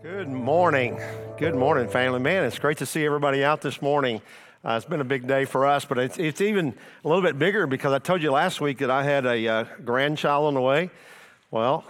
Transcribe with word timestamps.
Good 0.00 0.28
morning. 0.28 1.00
Good 1.38 1.56
morning, 1.56 1.88
family. 1.88 2.20
Man, 2.20 2.44
it's 2.44 2.60
great 2.60 2.78
to 2.78 2.86
see 2.86 3.04
everybody 3.04 3.42
out 3.42 3.62
this 3.62 3.82
morning. 3.82 4.22
Uh, 4.64 4.74
it's 4.74 4.86
been 4.86 5.00
a 5.00 5.04
big 5.04 5.26
day 5.26 5.44
for 5.44 5.66
us, 5.66 5.84
but 5.84 5.98
it's, 5.98 6.16
it's, 6.18 6.40
even 6.40 6.72
a 7.04 7.08
little 7.08 7.20
bit 7.22 7.36
bigger 7.36 7.66
because 7.66 7.92
I 7.92 7.98
told 7.98 8.22
you 8.22 8.30
last 8.30 8.60
week 8.60 8.78
that 8.78 8.92
I 8.92 9.02
had 9.02 9.26
a 9.26 9.48
uh, 9.48 9.64
grandchild 9.84 10.46
on 10.46 10.54
the 10.54 10.60
way. 10.60 10.90
Well, 11.50 11.84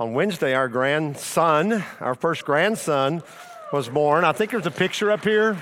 on 0.00 0.14
Wednesday, 0.14 0.52
our 0.52 0.66
grandson, 0.66 1.84
our 2.00 2.16
first 2.16 2.44
grandson, 2.44 3.22
was 3.72 3.88
born. 3.88 4.24
I 4.24 4.32
think 4.32 4.50
there's 4.50 4.66
a 4.66 4.72
picture 4.72 5.12
up 5.12 5.22
here. 5.22 5.56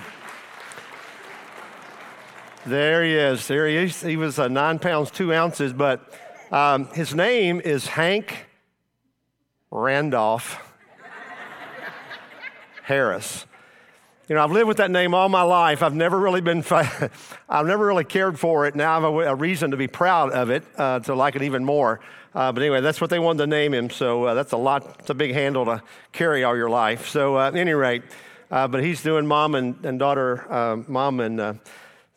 There 2.65 3.05
he 3.05 3.15
is. 3.15 3.47
There 3.49 3.69
he 3.69 3.77
is. 3.77 4.01
He 4.01 4.17
was 4.17 4.39
uh, 4.39 4.49
nine 4.49 4.79
pounds, 4.79 5.11
two 5.11 5.35
ounces, 5.35 5.75
but 5.75 6.11
um, 6.51 6.87
his 6.95 7.15
name 7.15 7.61
is 7.63 7.87
Hank 7.87 8.47
Randolph. 9.71 10.72
Harris. 12.83 13.47
You 14.29 14.37
know, 14.37 14.45
I've 14.45 14.51
lived 14.51 14.69
with 14.69 14.77
that 14.77 14.91
name 14.91 15.15
all 15.15 15.29
my 15.29 15.43
life. 15.43 15.83
I've 15.83 15.95
never 15.95 16.19
really 16.19 16.41
been, 16.41 16.65
I've 16.71 17.67
never 17.67 17.87
really 17.87 18.05
cared 18.05 18.39
for 18.39 18.67
it. 18.67 18.75
Now 18.75 18.91
I 18.91 18.95
have 18.95 19.05
a, 19.05 19.19
a 19.31 19.35
reason 19.35 19.73
to 19.73 19.77
be 19.77 19.89
proud 19.89 20.33
of 20.33 20.51
it, 20.51 20.65
uh, 20.77 21.01
to 21.01 21.15
like 21.15 21.37
it 21.37 21.43
even 21.43 21.65
more. 21.65 22.01
Uh, 22.35 22.51
but 22.51 22.63
anyway, 22.63 22.81
that's 22.81 23.01
what 23.01 23.11
they 23.11 23.19
wanted 23.19 23.39
to 23.39 23.47
name 23.47 23.75
him. 23.75 23.91
So 23.91 24.25
uh, 24.25 24.35
that's 24.35 24.53
a 24.53 24.57
lot, 24.57 24.97
it's 25.01 25.11
a 25.11 25.15
big 25.15 25.33
handle 25.33 25.65
to 25.67 25.83
carry 26.13 26.45
all 26.45 26.57
your 26.57 26.71
life. 26.71 27.09
So 27.09 27.37
uh, 27.37 27.49
at 27.49 27.57
any 27.57 27.73
rate, 27.73 28.03
uh, 28.51 28.69
but 28.69 28.83
he's 28.83 29.03
doing 29.03 29.27
mom 29.27 29.55
and, 29.55 29.85
and 29.85 29.99
daughter, 29.99 30.51
uh, 30.51 30.77
mom 30.89 31.21
and 31.21 31.61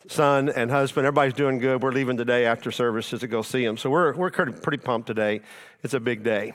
son 0.08 0.48
and 0.48 0.70
husband. 0.70 1.06
Everybody's 1.06 1.34
doing 1.34 1.58
good. 1.58 1.82
We're 1.82 1.92
leaving 1.92 2.16
today 2.16 2.46
after 2.46 2.70
services 2.70 3.20
to 3.20 3.26
go 3.26 3.42
see 3.42 3.64
him. 3.64 3.76
So 3.76 3.90
we're, 3.90 4.14
we're 4.14 4.30
pretty 4.30 4.78
pumped 4.78 5.06
today. 5.06 5.40
It's 5.82 5.94
a 5.94 6.00
big 6.00 6.22
day. 6.22 6.54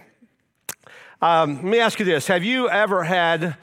Um, 1.21 1.55
let 1.55 1.63
me 1.65 1.79
ask 1.79 1.99
you 1.99 2.05
this 2.05 2.27
Have 2.27 2.43
you 2.43 2.67
ever 2.69 3.03
had 3.03 3.57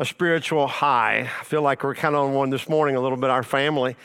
a 0.00 0.04
spiritual 0.04 0.68
high. 0.68 1.28
I 1.40 1.44
feel 1.44 1.62
like 1.62 1.82
we're 1.82 1.94
kind 1.94 2.14
of 2.14 2.26
on 2.26 2.32
one 2.32 2.50
this 2.50 2.68
morning, 2.68 2.94
a 2.94 3.00
little 3.00 3.18
bit, 3.18 3.30
our 3.30 3.42
family. 3.42 3.96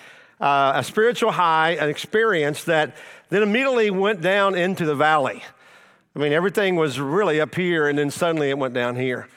Uh, 0.42 0.74
a 0.76 0.84
spiritual 0.84 1.32
high, 1.32 1.72
an 1.72 1.88
experience 1.88 2.64
that 2.64 2.96
then 3.30 3.44
immediately 3.44 3.92
went 3.92 4.20
down 4.20 4.56
into 4.56 4.86
the 4.86 4.96
valley. 4.96 5.44
I 6.16 6.20
mean, 6.20 6.34
everything 6.34 6.76
was 6.78 7.00
really 7.00 7.40
up 7.40 7.54
here, 7.54 7.88
and 7.88 7.98
then 7.98 8.10
suddenly 8.10 8.50
it 8.50 8.58
went 8.58 8.74
down 8.74 8.96
here. 8.96 9.28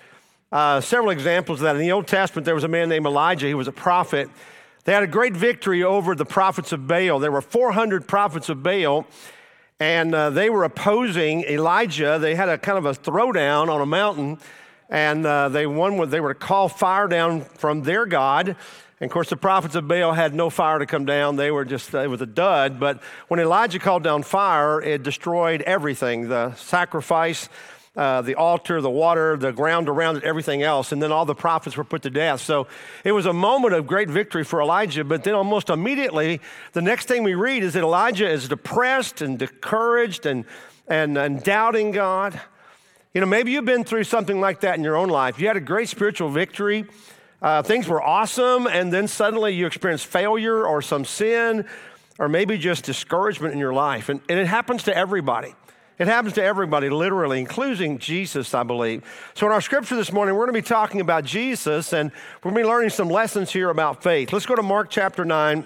Uh, 0.51 0.81
several 0.81 1.11
examples 1.11 1.61
of 1.61 1.65
that. 1.65 1.77
In 1.77 1.83
the 1.83 1.93
Old 1.93 2.07
Testament, 2.07 2.47
there 2.47 2.55
was 2.55 2.65
a 2.65 2.69
man 2.69 2.89
named 2.89 3.05
Elijah. 3.05 3.47
He 3.47 3.55
was 3.55 3.69
a 3.69 3.73
prophet. 3.73 4.31
They 4.84 4.95
had 4.95 5.03
a 5.03 5.09
great 5.09 5.34
victory 5.34 5.84
over 5.84 6.15
the 6.15 6.25
prophets 6.25 6.73
of 6.73 6.89
Baal. 6.89 7.19
There 7.19 7.33
were 7.33 7.43
400 7.43 8.09
prophets 8.09 8.49
of 8.49 8.62
Baal, 8.62 9.07
and 9.79 10.15
uh, 10.15 10.31
they 10.31 10.49
were 10.49 10.65
opposing 10.65 11.43
Elijah. 11.43 12.19
They 12.19 12.34
had 12.34 12.49
a 12.49 12.57
kind 12.57 12.79
of 12.79 12.87
a 12.87 12.95
throwdown 12.95 13.69
on 13.69 13.83
a 13.83 13.87
mountain 13.87 14.39
and 14.89 15.27
uh, 15.27 15.48
they 15.48 15.67
won. 15.67 16.09
They 16.11 16.20
were 16.20 16.34
to 16.34 16.39
call 16.39 16.69
fire 16.69 17.09
down 17.09 17.42
from 17.42 17.83
their 17.83 18.06
God. 18.06 18.56
And 18.98 19.11
of 19.11 19.12
course, 19.12 19.28
the 19.28 19.37
prophets 19.37 19.75
of 19.75 19.87
Baal 19.87 20.15
had 20.15 20.33
no 20.33 20.48
fire 20.48 20.78
to 20.78 20.87
come 20.87 21.05
down. 21.05 21.37
They 21.37 21.51
were 21.51 21.67
just, 21.67 21.93
it 21.93 22.09
was 22.09 22.23
a 22.23 22.27
dud. 22.27 22.81
But 22.81 23.03
when 23.28 23.41
Elijah 23.41 23.78
called 23.78 24.03
down 24.03 24.23
fire, 24.23 24.81
it 24.81 25.03
destroyed 25.03 25.61
everything 25.62 26.28
the 26.28 26.55
sacrifice, 26.55 27.51
uh, 27.95 28.23
the 28.23 28.37
altar, 28.37 28.81
the 28.81 28.89
water, 28.89 29.37
the 29.37 29.53
ground 29.53 29.91
around 29.91 30.17
it, 30.17 30.25
everything 30.25 30.62
else. 30.62 30.93
And 30.93 31.03
then 31.03 31.12
all 31.12 31.27
the 31.27 31.34
prophets 31.34 31.77
were 31.77 31.84
put 31.84 32.03
to 32.03 32.11
death. 32.11 32.41
So 32.41 32.69
it 33.05 33.12
was 33.12 33.27
a 33.27 33.34
moment 33.34 33.75
of 33.75 33.87
great 33.87 34.09
victory 34.09 34.45
for 34.45 34.62
Elijah. 34.62 35.05
But 35.05 35.25
then 35.25 35.34
almost 35.34 35.69
immediately, 35.69 36.41
the 36.73 36.83
next 36.83 37.06
thing 37.06 37.23
we 37.23 37.34
read 37.34 37.62
is 37.62 37.75
that 37.75 37.83
Elijah 37.83 38.28
is 38.28 38.48
depressed 38.48 39.21
and 39.21 39.39
discouraged 39.39 40.25
and, 40.25 40.47
and, 40.89 41.19
and 41.19 41.43
doubting 41.43 41.91
God. 41.91 42.41
You 43.17 43.20
know, 43.20 43.27
maybe 43.27 43.50
you've 43.50 43.64
been 43.64 43.83
through 43.83 44.05
something 44.05 44.42
like 44.42 44.61
that 44.61 44.77
in 44.77 44.84
your 44.84 44.95
own 44.95 45.09
life. 45.09 45.41
You 45.41 45.47
had 45.47 45.56
a 45.56 45.61
great 45.61 45.89
spiritual 45.89 46.28
victory, 46.28 46.84
uh, 47.41 47.62
things 47.62 47.89
were 47.89 48.03
awesome, 48.03 48.67
and 48.67 48.92
then 48.92 49.09
suddenly 49.09 49.55
you 49.55 49.64
experienced 49.64 50.05
failure 50.05 50.67
or 50.67 50.83
some 50.83 51.06
sin, 51.06 51.64
or 52.19 52.28
maybe 52.28 52.59
just 52.59 52.84
discouragement 52.84 53.55
in 53.55 53.59
your 53.59 53.72
life. 53.72 54.10
And, 54.10 54.21
and 54.28 54.38
it 54.38 54.47
happens 54.47 54.82
to 54.82 54.94
everybody. 54.94 55.55
It 55.99 56.09
happens 56.09 56.34
to 56.34 56.43
everybody, 56.43 56.91
literally, 56.91 57.41
including 57.41 57.97
Jesus, 57.97 58.53
I 58.53 58.65
believe. 58.65 59.03
So, 59.32 59.47
in 59.47 59.53
our 59.53 59.62
scripture 59.62 59.97
this 59.97 60.12
morning, 60.12 60.34
we're 60.34 60.44
going 60.44 60.55
to 60.55 60.62
be 60.62 60.69
talking 60.69 61.00
about 61.00 61.25
Jesus, 61.25 61.94
and 61.94 62.12
we're 62.43 62.50
going 62.50 62.65
to 62.65 62.69
be 62.69 62.69
learning 62.69 62.91
some 62.91 63.09
lessons 63.09 63.50
here 63.50 63.71
about 63.71 64.03
faith. 64.03 64.31
Let's 64.31 64.44
go 64.44 64.56
to 64.56 64.62
Mark 64.62 64.91
chapter 64.91 65.25
9. 65.25 65.65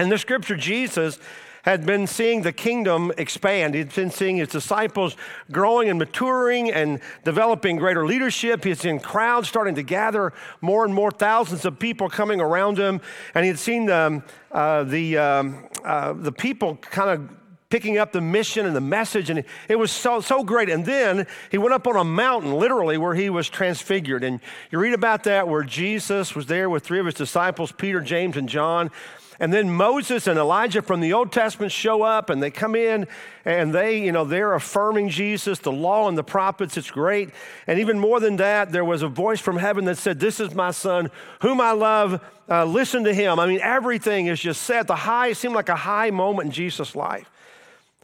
In 0.00 0.08
the 0.08 0.18
scripture, 0.18 0.56
Jesus 0.56 1.20
had 1.64 1.86
been 1.86 2.06
seeing 2.06 2.42
the 2.42 2.52
kingdom 2.52 3.10
expand. 3.16 3.74
He'd 3.74 3.94
been 3.94 4.10
seeing 4.10 4.36
his 4.36 4.48
disciples 4.48 5.16
growing 5.50 5.88
and 5.88 5.98
maturing 5.98 6.70
and 6.70 7.00
developing 7.24 7.76
greater 7.76 8.06
leadership. 8.06 8.64
He'd 8.64 8.78
seen 8.78 9.00
crowds 9.00 9.48
starting 9.48 9.74
to 9.76 9.82
gather, 9.82 10.34
more 10.60 10.84
and 10.84 10.94
more 10.94 11.10
thousands 11.10 11.64
of 11.64 11.78
people 11.78 12.10
coming 12.10 12.40
around 12.40 12.78
him. 12.78 13.00
And 13.34 13.44
he 13.44 13.48
had 13.48 13.58
seen 13.58 13.86
the, 13.86 14.22
uh, 14.52 14.84
the, 14.84 15.16
um, 15.16 15.68
uh, 15.82 16.12
the 16.12 16.32
people 16.32 16.76
kind 16.76 17.10
of 17.10 17.30
picking 17.70 17.98
up 17.98 18.12
the 18.12 18.20
mission 18.20 18.66
and 18.66 18.76
the 18.76 18.80
message, 18.80 19.30
and 19.30 19.42
it 19.68 19.76
was 19.76 19.90
so, 19.90 20.20
so 20.20 20.44
great. 20.44 20.68
And 20.68 20.84
then 20.86 21.26
he 21.50 21.58
went 21.58 21.72
up 21.72 21.88
on 21.88 21.96
a 21.96 22.04
mountain, 22.04 22.52
literally, 22.54 22.98
where 22.98 23.14
he 23.14 23.30
was 23.30 23.48
transfigured. 23.48 24.22
And 24.22 24.38
you 24.70 24.78
read 24.78 24.94
about 24.94 25.24
that 25.24 25.48
where 25.48 25.64
Jesus 25.64 26.36
was 26.36 26.46
there 26.46 26.70
with 26.70 26.84
three 26.84 27.00
of 27.00 27.06
his 27.06 27.16
disciples, 27.16 27.72
Peter, 27.72 28.00
James, 28.00 28.36
and 28.36 28.48
John. 28.48 28.92
And 29.40 29.52
then 29.52 29.70
Moses 29.70 30.26
and 30.26 30.38
Elijah 30.38 30.82
from 30.82 31.00
the 31.00 31.12
Old 31.12 31.32
Testament 31.32 31.72
show 31.72 32.02
up 32.02 32.30
and 32.30 32.42
they 32.42 32.50
come 32.50 32.74
in 32.76 33.08
and 33.44 33.74
they, 33.74 34.00
you 34.00 34.12
know, 34.12 34.24
they're 34.24 34.54
affirming 34.54 35.08
Jesus, 35.08 35.58
the 35.58 35.72
law 35.72 36.08
and 36.08 36.16
the 36.16 36.24
prophets. 36.24 36.76
It's 36.76 36.90
great. 36.90 37.30
And 37.66 37.80
even 37.80 37.98
more 37.98 38.20
than 38.20 38.36
that, 38.36 38.70
there 38.70 38.84
was 38.84 39.02
a 39.02 39.08
voice 39.08 39.40
from 39.40 39.56
heaven 39.56 39.84
that 39.86 39.98
said, 39.98 40.20
This 40.20 40.38
is 40.38 40.54
my 40.54 40.70
son, 40.70 41.10
whom 41.40 41.60
I 41.60 41.72
love. 41.72 42.22
Uh, 42.48 42.64
listen 42.64 43.04
to 43.04 43.14
him. 43.14 43.40
I 43.40 43.46
mean, 43.46 43.60
everything 43.60 44.26
is 44.26 44.38
just 44.38 44.62
set. 44.62 44.86
The 44.86 44.94
high 44.94 45.32
seemed 45.32 45.54
like 45.54 45.70
a 45.70 45.76
high 45.76 46.10
moment 46.10 46.46
in 46.46 46.52
Jesus' 46.52 46.94
life. 46.94 47.30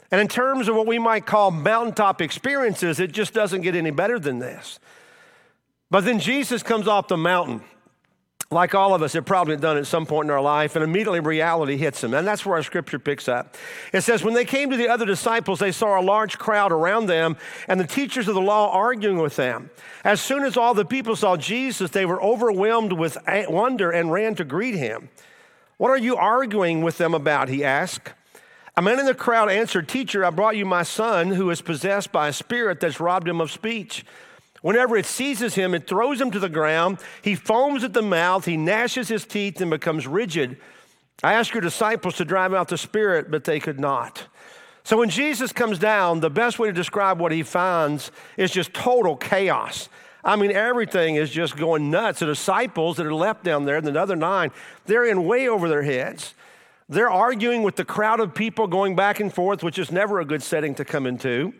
And 0.09 0.19
in 0.19 0.27
terms 0.27 0.67
of 0.67 0.75
what 0.75 0.87
we 0.87 0.99
might 0.99 1.25
call 1.25 1.51
mountaintop 1.51 2.21
experiences, 2.21 2.99
it 2.99 3.13
just 3.13 3.33
doesn't 3.33 3.61
get 3.61 3.75
any 3.75 3.91
better 3.91 4.19
than 4.19 4.39
this. 4.39 4.79
But 5.89 6.05
then 6.05 6.19
Jesus 6.19 6.63
comes 6.63 6.87
off 6.87 7.07
the 7.07 7.17
mountain 7.17 7.61
like 8.51 8.75
all 8.75 8.93
of 8.93 9.01
us 9.01 9.13
have 9.13 9.23
probably 9.23 9.55
done 9.55 9.77
at 9.77 9.87
some 9.87 10.05
point 10.05 10.25
in 10.25 10.31
our 10.31 10.41
life, 10.41 10.75
and 10.75 10.83
immediately 10.83 11.21
reality 11.21 11.77
hits 11.77 12.01
them. 12.01 12.13
And 12.13 12.27
that's 12.27 12.45
where 12.45 12.57
our 12.57 12.63
scripture 12.63 12.99
picks 12.99 13.29
up. 13.29 13.55
It 13.93 14.01
says, 14.01 14.23
When 14.23 14.33
they 14.33 14.43
came 14.43 14.69
to 14.69 14.77
the 14.77 14.89
other 14.89 15.05
disciples, 15.05 15.59
they 15.59 15.71
saw 15.71 15.99
a 15.99 16.03
large 16.03 16.37
crowd 16.37 16.73
around 16.73 17.05
them 17.05 17.37
and 17.69 17.79
the 17.79 17.87
teachers 17.87 18.27
of 18.27 18.35
the 18.35 18.41
law 18.41 18.69
arguing 18.71 19.19
with 19.19 19.37
them. 19.37 19.69
As 20.03 20.19
soon 20.19 20.43
as 20.43 20.57
all 20.57 20.73
the 20.73 20.83
people 20.83 21.15
saw 21.15 21.37
Jesus, 21.37 21.91
they 21.91 22.05
were 22.05 22.21
overwhelmed 22.21 22.91
with 22.91 23.17
wonder 23.47 23.89
and 23.89 24.11
ran 24.11 24.35
to 24.35 24.43
greet 24.43 24.75
him. 24.75 25.09
What 25.77 25.89
are 25.89 25.97
you 25.97 26.17
arguing 26.17 26.81
with 26.81 26.97
them 26.97 27.13
about? 27.13 27.47
He 27.47 27.63
asked. 27.63 28.11
A 28.75 28.81
man 28.81 28.99
in 28.99 29.05
the 29.05 29.15
crowd 29.15 29.49
answered, 29.49 29.87
Teacher, 29.87 30.25
I 30.25 30.29
brought 30.29 30.57
you 30.57 30.65
my 30.65 30.83
son 30.83 31.31
who 31.31 31.49
is 31.49 31.61
possessed 31.61 32.11
by 32.11 32.27
a 32.27 32.33
spirit 32.33 32.81
that's 32.81 32.99
robbed 32.99 33.27
him 33.27 33.39
of 33.39 33.51
speech. 33.51 34.05
Whenever 34.61 34.95
it 34.95 35.05
seizes 35.05 35.55
him, 35.55 35.73
it 35.73 35.87
throws 35.87 36.21
him 36.21 36.31
to 36.31 36.39
the 36.39 36.49
ground. 36.49 36.99
He 37.21 37.35
foams 37.35 37.83
at 37.83 37.93
the 37.93 38.01
mouth, 38.01 38.45
he 38.45 38.57
gnashes 38.57 39.07
his 39.07 39.25
teeth, 39.25 39.59
and 39.59 39.71
becomes 39.71 40.07
rigid. 40.07 40.57
I 41.23 41.33
asked 41.33 41.53
your 41.53 41.61
disciples 41.61 42.15
to 42.17 42.25
drive 42.25 42.53
out 42.53 42.67
the 42.67 42.77
spirit, 42.77 43.29
but 43.29 43.43
they 43.43 43.59
could 43.59 43.79
not. 43.79 44.27
So 44.83 44.97
when 44.97 45.09
Jesus 45.09 45.51
comes 45.51 45.77
down, 45.77 46.19
the 46.19 46.29
best 46.29 46.57
way 46.57 46.67
to 46.67 46.73
describe 46.73 47.19
what 47.19 47.31
he 47.31 47.43
finds 47.43 48.11
is 48.37 48.51
just 48.51 48.73
total 48.73 49.15
chaos. 49.15 49.89
I 50.23 50.35
mean, 50.35 50.51
everything 50.51 51.15
is 51.15 51.29
just 51.29 51.57
going 51.57 51.89
nuts. 51.89 52.19
The 52.19 52.27
disciples 52.27 52.97
that 52.97 53.05
are 53.05 53.13
left 53.13 53.43
down 53.43 53.65
there, 53.65 53.81
the 53.81 53.99
other 53.99 54.15
nine, 54.15 54.51
they're 54.85 55.05
in 55.05 55.25
way 55.25 55.47
over 55.47 55.67
their 55.69 55.83
heads. 55.83 56.33
They're 56.89 57.09
arguing 57.09 57.63
with 57.63 57.75
the 57.75 57.85
crowd 57.85 58.19
of 58.19 58.35
people 58.35 58.67
going 58.67 58.95
back 58.95 59.19
and 59.19 59.33
forth, 59.33 59.63
which 59.63 59.79
is 59.79 59.91
never 59.91 60.19
a 60.19 60.25
good 60.25 60.43
setting 60.43 60.75
to 60.75 60.85
come 60.85 61.07
into. 61.07 61.53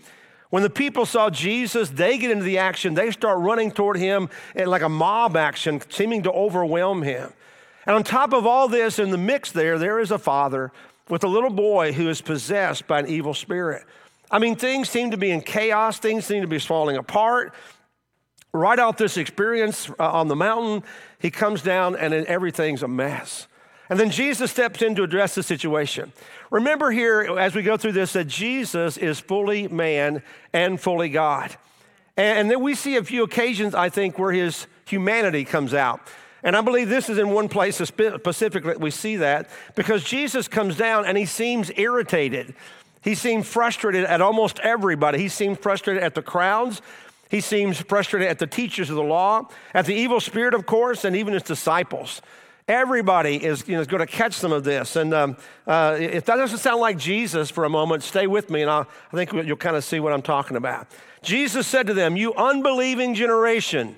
When 0.51 0.63
the 0.63 0.69
people 0.69 1.05
saw 1.05 1.29
Jesus, 1.29 1.89
they 1.89 2.17
get 2.17 2.29
into 2.29 2.43
the 2.43 2.57
action. 2.57 2.93
They 2.93 3.09
start 3.11 3.39
running 3.39 3.71
toward 3.71 3.97
him 3.97 4.29
like 4.53 4.81
a 4.81 4.89
mob 4.89 5.37
action, 5.37 5.81
seeming 5.89 6.23
to 6.23 6.31
overwhelm 6.31 7.01
him. 7.01 7.31
And 7.85 7.95
on 7.95 8.03
top 8.03 8.33
of 8.33 8.45
all 8.45 8.67
this, 8.67 8.99
in 8.99 9.11
the 9.11 9.17
mix 9.17 9.51
there, 9.51 9.79
there 9.79 9.97
is 9.97 10.11
a 10.11 10.19
father 10.19 10.71
with 11.07 11.23
a 11.23 11.27
little 11.27 11.49
boy 11.49 11.93
who 11.93 12.09
is 12.09 12.21
possessed 12.21 12.85
by 12.85 12.99
an 12.99 13.07
evil 13.07 13.33
spirit. 13.33 13.83
I 14.29 14.39
mean, 14.39 14.57
things 14.57 14.89
seem 14.89 15.11
to 15.11 15.17
be 15.17 15.31
in 15.31 15.41
chaos, 15.41 15.99
things 15.99 16.25
seem 16.25 16.41
to 16.41 16.47
be 16.47 16.59
falling 16.59 16.97
apart. 16.97 17.53
Right 18.53 18.77
off 18.77 18.97
this 18.97 19.15
experience 19.15 19.89
uh, 19.99 20.11
on 20.11 20.27
the 20.27 20.35
mountain, 20.35 20.83
he 21.17 21.31
comes 21.31 21.61
down 21.61 21.95
and 21.95 22.13
everything's 22.13 22.83
a 22.83 22.87
mess. 22.89 23.47
And 23.91 23.99
then 23.99 24.09
Jesus 24.09 24.49
steps 24.49 24.81
in 24.81 24.95
to 24.95 25.03
address 25.03 25.35
the 25.35 25.43
situation. 25.43 26.13
Remember 26.49 26.91
here, 26.91 27.37
as 27.37 27.53
we 27.53 27.61
go 27.61 27.75
through 27.75 27.91
this, 27.91 28.13
that 28.13 28.25
Jesus 28.25 28.95
is 28.95 29.19
fully 29.19 29.67
man 29.67 30.23
and 30.53 30.79
fully 30.79 31.09
God. 31.09 31.57
And 32.15 32.49
then 32.49 32.61
we 32.63 32.73
see 32.73 32.95
a 32.95 33.03
few 33.03 33.23
occasions, 33.23 33.75
I 33.75 33.89
think, 33.89 34.17
where 34.17 34.31
his 34.31 34.65
humanity 34.85 35.43
comes 35.43 35.73
out. 35.73 35.99
And 36.41 36.55
I 36.55 36.61
believe 36.61 36.87
this 36.87 37.09
is 37.09 37.17
in 37.17 37.31
one 37.31 37.49
place 37.49 37.75
specifically 37.75 38.77
we 38.77 38.91
see 38.91 39.17
that 39.17 39.49
because 39.75 40.05
Jesus 40.05 40.47
comes 40.47 40.77
down 40.77 41.05
and 41.05 41.17
he 41.17 41.25
seems 41.25 41.69
irritated. 41.75 42.55
He 43.01 43.13
seemed 43.13 43.45
frustrated 43.45 44.05
at 44.05 44.21
almost 44.21 44.59
everybody. 44.59 45.17
He 45.17 45.27
seemed 45.27 45.59
frustrated 45.59 46.01
at 46.01 46.15
the 46.15 46.21
crowds. 46.21 46.81
He 47.29 47.41
seems 47.41 47.81
frustrated 47.81 48.29
at 48.29 48.39
the 48.39 48.47
teachers 48.47 48.89
of 48.89 48.95
the 48.95 49.03
law, 49.03 49.49
at 49.73 49.85
the 49.85 49.95
evil 49.95 50.21
spirit, 50.21 50.53
of 50.53 50.65
course, 50.65 51.03
and 51.03 51.13
even 51.13 51.33
his 51.33 51.43
disciples. 51.43 52.21
Everybody 52.71 53.35
is, 53.43 53.67
you 53.67 53.75
know, 53.75 53.81
is 53.81 53.87
going 53.87 53.99
to 53.99 54.07
catch 54.07 54.31
some 54.31 54.53
of 54.53 54.63
this. 54.63 54.95
And 54.95 55.13
um, 55.13 55.35
uh, 55.67 55.97
if 55.99 56.23
that 56.23 56.37
doesn't 56.37 56.59
sound 56.59 56.79
like 56.79 56.97
Jesus 56.97 57.51
for 57.51 57.65
a 57.65 57.69
moment, 57.69 58.01
stay 58.01 58.27
with 58.27 58.49
me, 58.49 58.61
and 58.61 58.71
I'll, 58.71 58.87
I 59.11 59.15
think 59.17 59.33
you'll 59.33 59.57
kind 59.57 59.75
of 59.75 59.83
see 59.83 59.99
what 59.99 60.13
I'm 60.13 60.21
talking 60.21 60.55
about. 60.55 60.87
Jesus 61.21 61.67
said 61.67 61.87
to 61.87 61.93
them, 61.93 62.15
You 62.15 62.33
unbelieving 62.33 63.13
generation, 63.13 63.97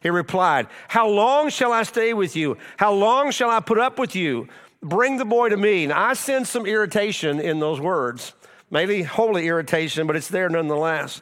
he 0.00 0.08
replied, 0.08 0.68
How 0.88 1.06
long 1.06 1.50
shall 1.50 1.70
I 1.70 1.82
stay 1.82 2.14
with 2.14 2.34
you? 2.34 2.56
How 2.78 2.94
long 2.94 3.30
shall 3.30 3.50
I 3.50 3.60
put 3.60 3.78
up 3.78 3.98
with 3.98 4.16
you? 4.16 4.48
Bring 4.80 5.18
the 5.18 5.26
boy 5.26 5.50
to 5.50 5.58
me. 5.58 5.86
Now, 5.86 6.08
I 6.08 6.14
sense 6.14 6.48
some 6.48 6.64
irritation 6.64 7.38
in 7.38 7.60
those 7.60 7.78
words, 7.78 8.32
maybe 8.70 9.02
holy 9.02 9.48
irritation, 9.48 10.06
but 10.06 10.16
it's 10.16 10.28
there 10.28 10.48
nonetheless. 10.48 11.20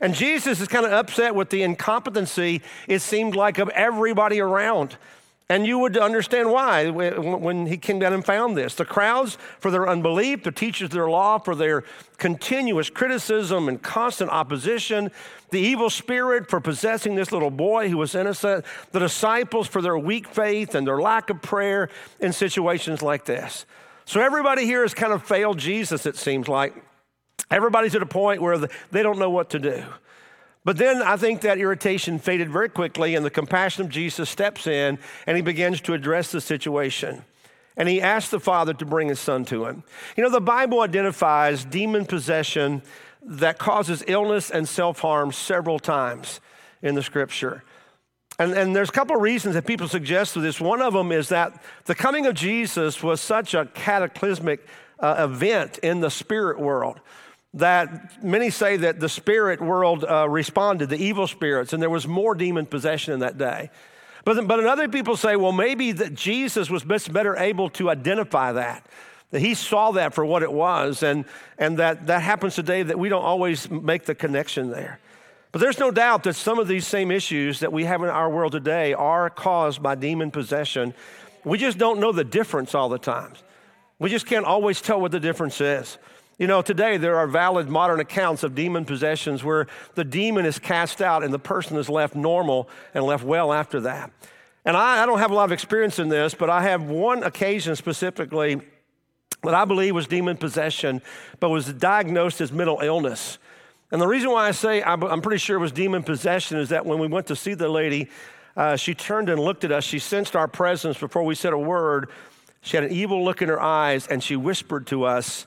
And 0.00 0.14
Jesus 0.14 0.62
is 0.62 0.68
kind 0.68 0.86
of 0.86 0.92
upset 0.92 1.34
with 1.34 1.50
the 1.50 1.62
incompetency, 1.62 2.62
it 2.86 3.00
seemed 3.00 3.36
like, 3.36 3.58
of 3.58 3.68
everybody 3.70 4.40
around. 4.40 4.96
And 5.50 5.66
you 5.66 5.78
would 5.78 5.96
understand 5.96 6.50
why 6.50 6.90
when 6.90 7.66
he 7.66 7.78
came 7.78 7.98
down 7.98 8.12
and 8.12 8.22
found 8.22 8.54
this. 8.54 8.74
The 8.74 8.84
crowds 8.84 9.38
for 9.58 9.70
their 9.70 9.88
unbelief, 9.88 10.42
the 10.42 10.52
teachers 10.52 10.86
of 10.86 10.90
their 10.90 11.08
law 11.08 11.38
for 11.38 11.54
their 11.54 11.84
continuous 12.18 12.90
criticism 12.90 13.66
and 13.66 13.82
constant 13.82 14.30
opposition, 14.30 15.10
the 15.50 15.58
evil 15.58 15.88
spirit 15.88 16.50
for 16.50 16.60
possessing 16.60 17.14
this 17.14 17.32
little 17.32 17.50
boy 17.50 17.88
who 17.88 17.96
was 17.96 18.14
innocent, 18.14 18.66
the 18.92 18.98
disciples 18.98 19.66
for 19.66 19.80
their 19.80 19.96
weak 19.96 20.28
faith 20.28 20.74
and 20.74 20.86
their 20.86 21.00
lack 21.00 21.30
of 21.30 21.40
prayer 21.40 21.88
in 22.20 22.34
situations 22.34 23.00
like 23.00 23.24
this. 23.24 23.64
So 24.04 24.20
everybody 24.20 24.66
here 24.66 24.82
has 24.82 24.92
kind 24.92 25.14
of 25.14 25.22
failed 25.22 25.58
Jesus, 25.58 26.04
it 26.04 26.16
seems 26.16 26.46
like. 26.46 26.74
Everybody's 27.50 27.94
at 27.94 28.02
a 28.02 28.06
point 28.06 28.42
where 28.42 28.58
they 28.58 29.02
don't 29.02 29.18
know 29.18 29.30
what 29.30 29.48
to 29.50 29.58
do. 29.58 29.82
But 30.68 30.76
then 30.76 31.00
I 31.00 31.16
think 31.16 31.40
that 31.40 31.56
irritation 31.56 32.18
faded 32.18 32.50
very 32.50 32.68
quickly, 32.68 33.14
and 33.14 33.24
the 33.24 33.30
compassion 33.30 33.86
of 33.86 33.88
Jesus 33.88 34.28
steps 34.28 34.66
in 34.66 34.98
and 35.26 35.34
he 35.34 35.42
begins 35.42 35.80
to 35.80 35.94
address 35.94 36.30
the 36.30 36.42
situation. 36.42 37.24
And 37.78 37.88
he 37.88 38.02
asks 38.02 38.30
the 38.30 38.38
father 38.38 38.74
to 38.74 38.84
bring 38.84 39.08
his 39.08 39.18
son 39.18 39.46
to 39.46 39.64
him. 39.64 39.82
You 40.14 40.22
know, 40.22 40.28
the 40.28 40.42
Bible 40.42 40.82
identifies 40.82 41.64
demon 41.64 42.04
possession 42.04 42.82
that 43.22 43.56
causes 43.56 44.04
illness 44.06 44.50
and 44.50 44.68
self 44.68 45.00
harm 45.00 45.32
several 45.32 45.78
times 45.78 46.38
in 46.82 46.94
the 46.94 47.02
scripture. 47.02 47.64
And, 48.38 48.52
and 48.52 48.76
there's 48.76 48.90
a 48.90 48.92
couple 48.92 49.16
of 49.16 49.22
reasons 49.22 49.54
that 49.54 49.66
people 49.66 49.88
suggest 49.88 50.34
for 50.34 50.40
this. 50.40 50.60
One 50.60 50.82
of 50.82 50.92
them 50.92 51.12
is 51.12 51.30
that 51.30 51.62
the 51.86 51.94
coming 51.94 52.26
of 52.26 52.34
Jesus 52.34 53.02
was 53.02 53.22
such 53.22 53.54
a 53.54 53.64
cataclysmic 53.72 54.66
uh, 55.00 55.30
event 55.30 55.78
in 55.78 56.00
the 56.00 56.10
spirit 56.10 56.60
world 56.60 57.00
that 57.54 58.22
many 58.22 58.50
say 58.50 58.76
that 58.76 59.00
the 59.00 59.08
spirit 59.08 59.60
world 59.60 60.04
uh, 60.04 60.28
responded, 60.28 60.90
the 60.90 61.02
evil 61.02 61.26
spirits, 61.26 61.72
and 61.72 61.82
there 61.82 61.90
was 61.90 62.06
more 62.06 62.34
demon 62.34 62.66
possession 62.66 63.14
in 63.14 63.20
that 63.20 63.38
day. 63.38 63.70
But, 64.24 64.46
but 64.46 64.64
other 64.64 64.88
people 64.88 65.16
say, 65.16 65.36
well, 65.36 65.52
maybe 65.52 65.92
that 65.92 66.14
Jesus 66.14 66.68
was 66.68 66.84
better 66.84 67.36
able 67.36 67.70
to 67.70 67.88
identify 67.88 68.52
that, 68.52 68.84
that 69.30 69.40
he 69.40 69.54
saw 69.54 69.92
that 69.92 70.12
for 70.12 70.24
what 70.24 70.42
it 70.42 70.52
was, 70.52 71.02
and, 71.02 71.24
and 71.56 71.78
that 71.78 72.06
that 72.06 72.20
happens 72.20 72.54
today 72.54 72.82
that 72.82 72.98
we 72.98 73.08
don't 73.08 73.24
always 73.24 73.70
make 73.70 74.04
the 74.04 74.14
connection 74.14 74.70
there. 74.70 74.98
But 75.50 75.62
there's 75.62 75.78
no 75.78 75.90
doubt 75.90 76.24
that 76.24 76.34
some 76.34 76.58
of 76.58 76.68
these 76.68 76.86
same 76.86 77.10
issues 77.10 77.60
that 77.60 77.72
we 77.72 77.84
have 77.84 78.02
in 78.02 78.10
our 78.10 78.28
world 78.28 78.52
today 78.52 78.92
are 78.92 79.30
caused 79.30 79.82
by 79.82 79.94
demon 79.94 80.30
possession. 80.30 80.92
We 81.44 81.56
just 81.56 81.78
don't 81.78 82.00
know 82.00 82.12
the 82.12 82.24
difference 82.24 82.74
all 82.74 82.90
the 82.90 82.98
time. 82.98 83.32
We 83.98 84.10
just 84.10 84.26
can't 84.26 84.44
always 84.44 84.82
tell 84.82 85.00
what 85.00 85.10
the 85.10 85.20
difference 85.20 85.60
is. 85.60 85.96
You 86.38 86.46
know, 86.46 86.62
today 86.62 86.98
there 86.98 87.16
are 87.16 87.26
valid 87.26 87.68
modern 87.68 87.98
accounts 87.98 88.44
of 88.44 88.54
demon 88.54 88.84
possessions 88.84 89.42
where 89.42 89.66
the 89.96 90.04
demon 90.04 90.46
is 90.46 90.60
cast 90.60 91.02
out 91.02 91.24
and 91.24 91.34
the 91.34 91.38
person 91.38 91.76
is 91.76 91.88
left 91.88 92.14
normal 92.14 92.68
and 92.94 93.04
left 93.04 93.24
well 93.24 93.52
after 93.52 93.80
that. 93.80 94.12
And 94.64 94.76
I, 94.76 95.02
I 95.02 95.06
don't 95.06 95.18
have 95.18 95.32
a 95.32 95.34
lot 95.34 95.46
of 95.46 95.52
experience 95.52 95.98
in 95.98 96.08
this, 96.08 96.34
but 96.34 96.48
I 96.48 96.62
have 96.62 96.84
one 96.84 97.24
occasion 97.24 97.74
specifically 97.74 98.60
that 99.42 99.54
I 99.54 99.64
believe 99.64 99.96
was 99.96 100.06
demon 100.06 100.36
possession, 100.36 101.02
but 101.40 101.48
was 101.48 101.72
diagnosed 101.72 102.40
as 102.40 102.52
mental 102.52 102.78
illness. 102.82 103.38
And 103.90 104.00
the 104.00 104.06
reason 104.06 104.30
why 104.30 104.46
I 104.46 104.52
say 104.52 104.80
I'm 104.80 105.20
pretty 105.20 105.38
sure 105.38 105.56
it 105.56 105.60
was 105.60 105.72
demon 105.72 106.04
possession 106.04 106.58
is 106.58 106.68
that 106.68 106.86
when 106.86 107.00
we 107.00 107.08
went 107.08 107.26
to 107.28 107.36
see 107.36 107.54
the 107.54 107.68
lady, 107.68 108.10
uh, 108.56 108.76
she 108.76 108.94
turned 108.94 109.28
and 109.28 109.40
looked 109.40 109.64
at 109.64 109.72
us. 109.72 109.82
She 109.82 109.98
sensed 109.98 110.36
our 110.36 110.46
presence 110.46 110.98
before 110.98 111.24
we 111.24 111.34
said 111.34 111.52
a 111.52 111.58
word. 111.58 112.10
She 112.60 112.76
had 112.76 112.84
an 112.84 112.92
evil 112.92 113.24
look 113.24 113.42
in 113.42 113.48
her 113.48 113.60
eyes, 113.60 114.06
and 114.06 114.22
she 114.22 114.36
whispered 114.36 114.86
to 114.88 115.04
us, 115.04 115.46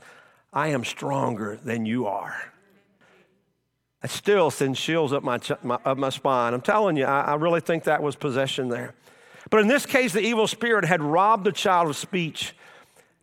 I 0.53 0.69
am 0.69 0.83
stronger 0.83 1.59
than 1.63 1.85
you 1.85 2.07
are. 2.07 2.51
I 4.03 4.07
still 4.07 4.49
send 4.49 4.75
chills 4.75 5.13
up 5.13 5.23
my, 5.23 5.39
my, 5.63 5.77
up 5.85 5.97
my 5.97 6.09
spine. 6.09 6.53
I'm 6.53 6.61
telling 6.61 6.97
you, 6.97 7.05
I, 7.05 7.21
I 7.21 7.35
really 7.35 7.61
think 7.61 7.83
that 7.83 8.01
was 8.01 8.15
possession 8.15 8.67
there. 8.67 8.93
But 9.49 9.61
in 9.61 9.67
this 9.67 9.85
case, 9.85 10.13
the 10.13 10.21
evil 10.21 10.47
spirit 10.47 10.85
had 10.85 11.01
robbed 11.01 11.43
the 11.43 11.51
child 11.51 11.89
of 11.89 11.95
speech 11.95 12.53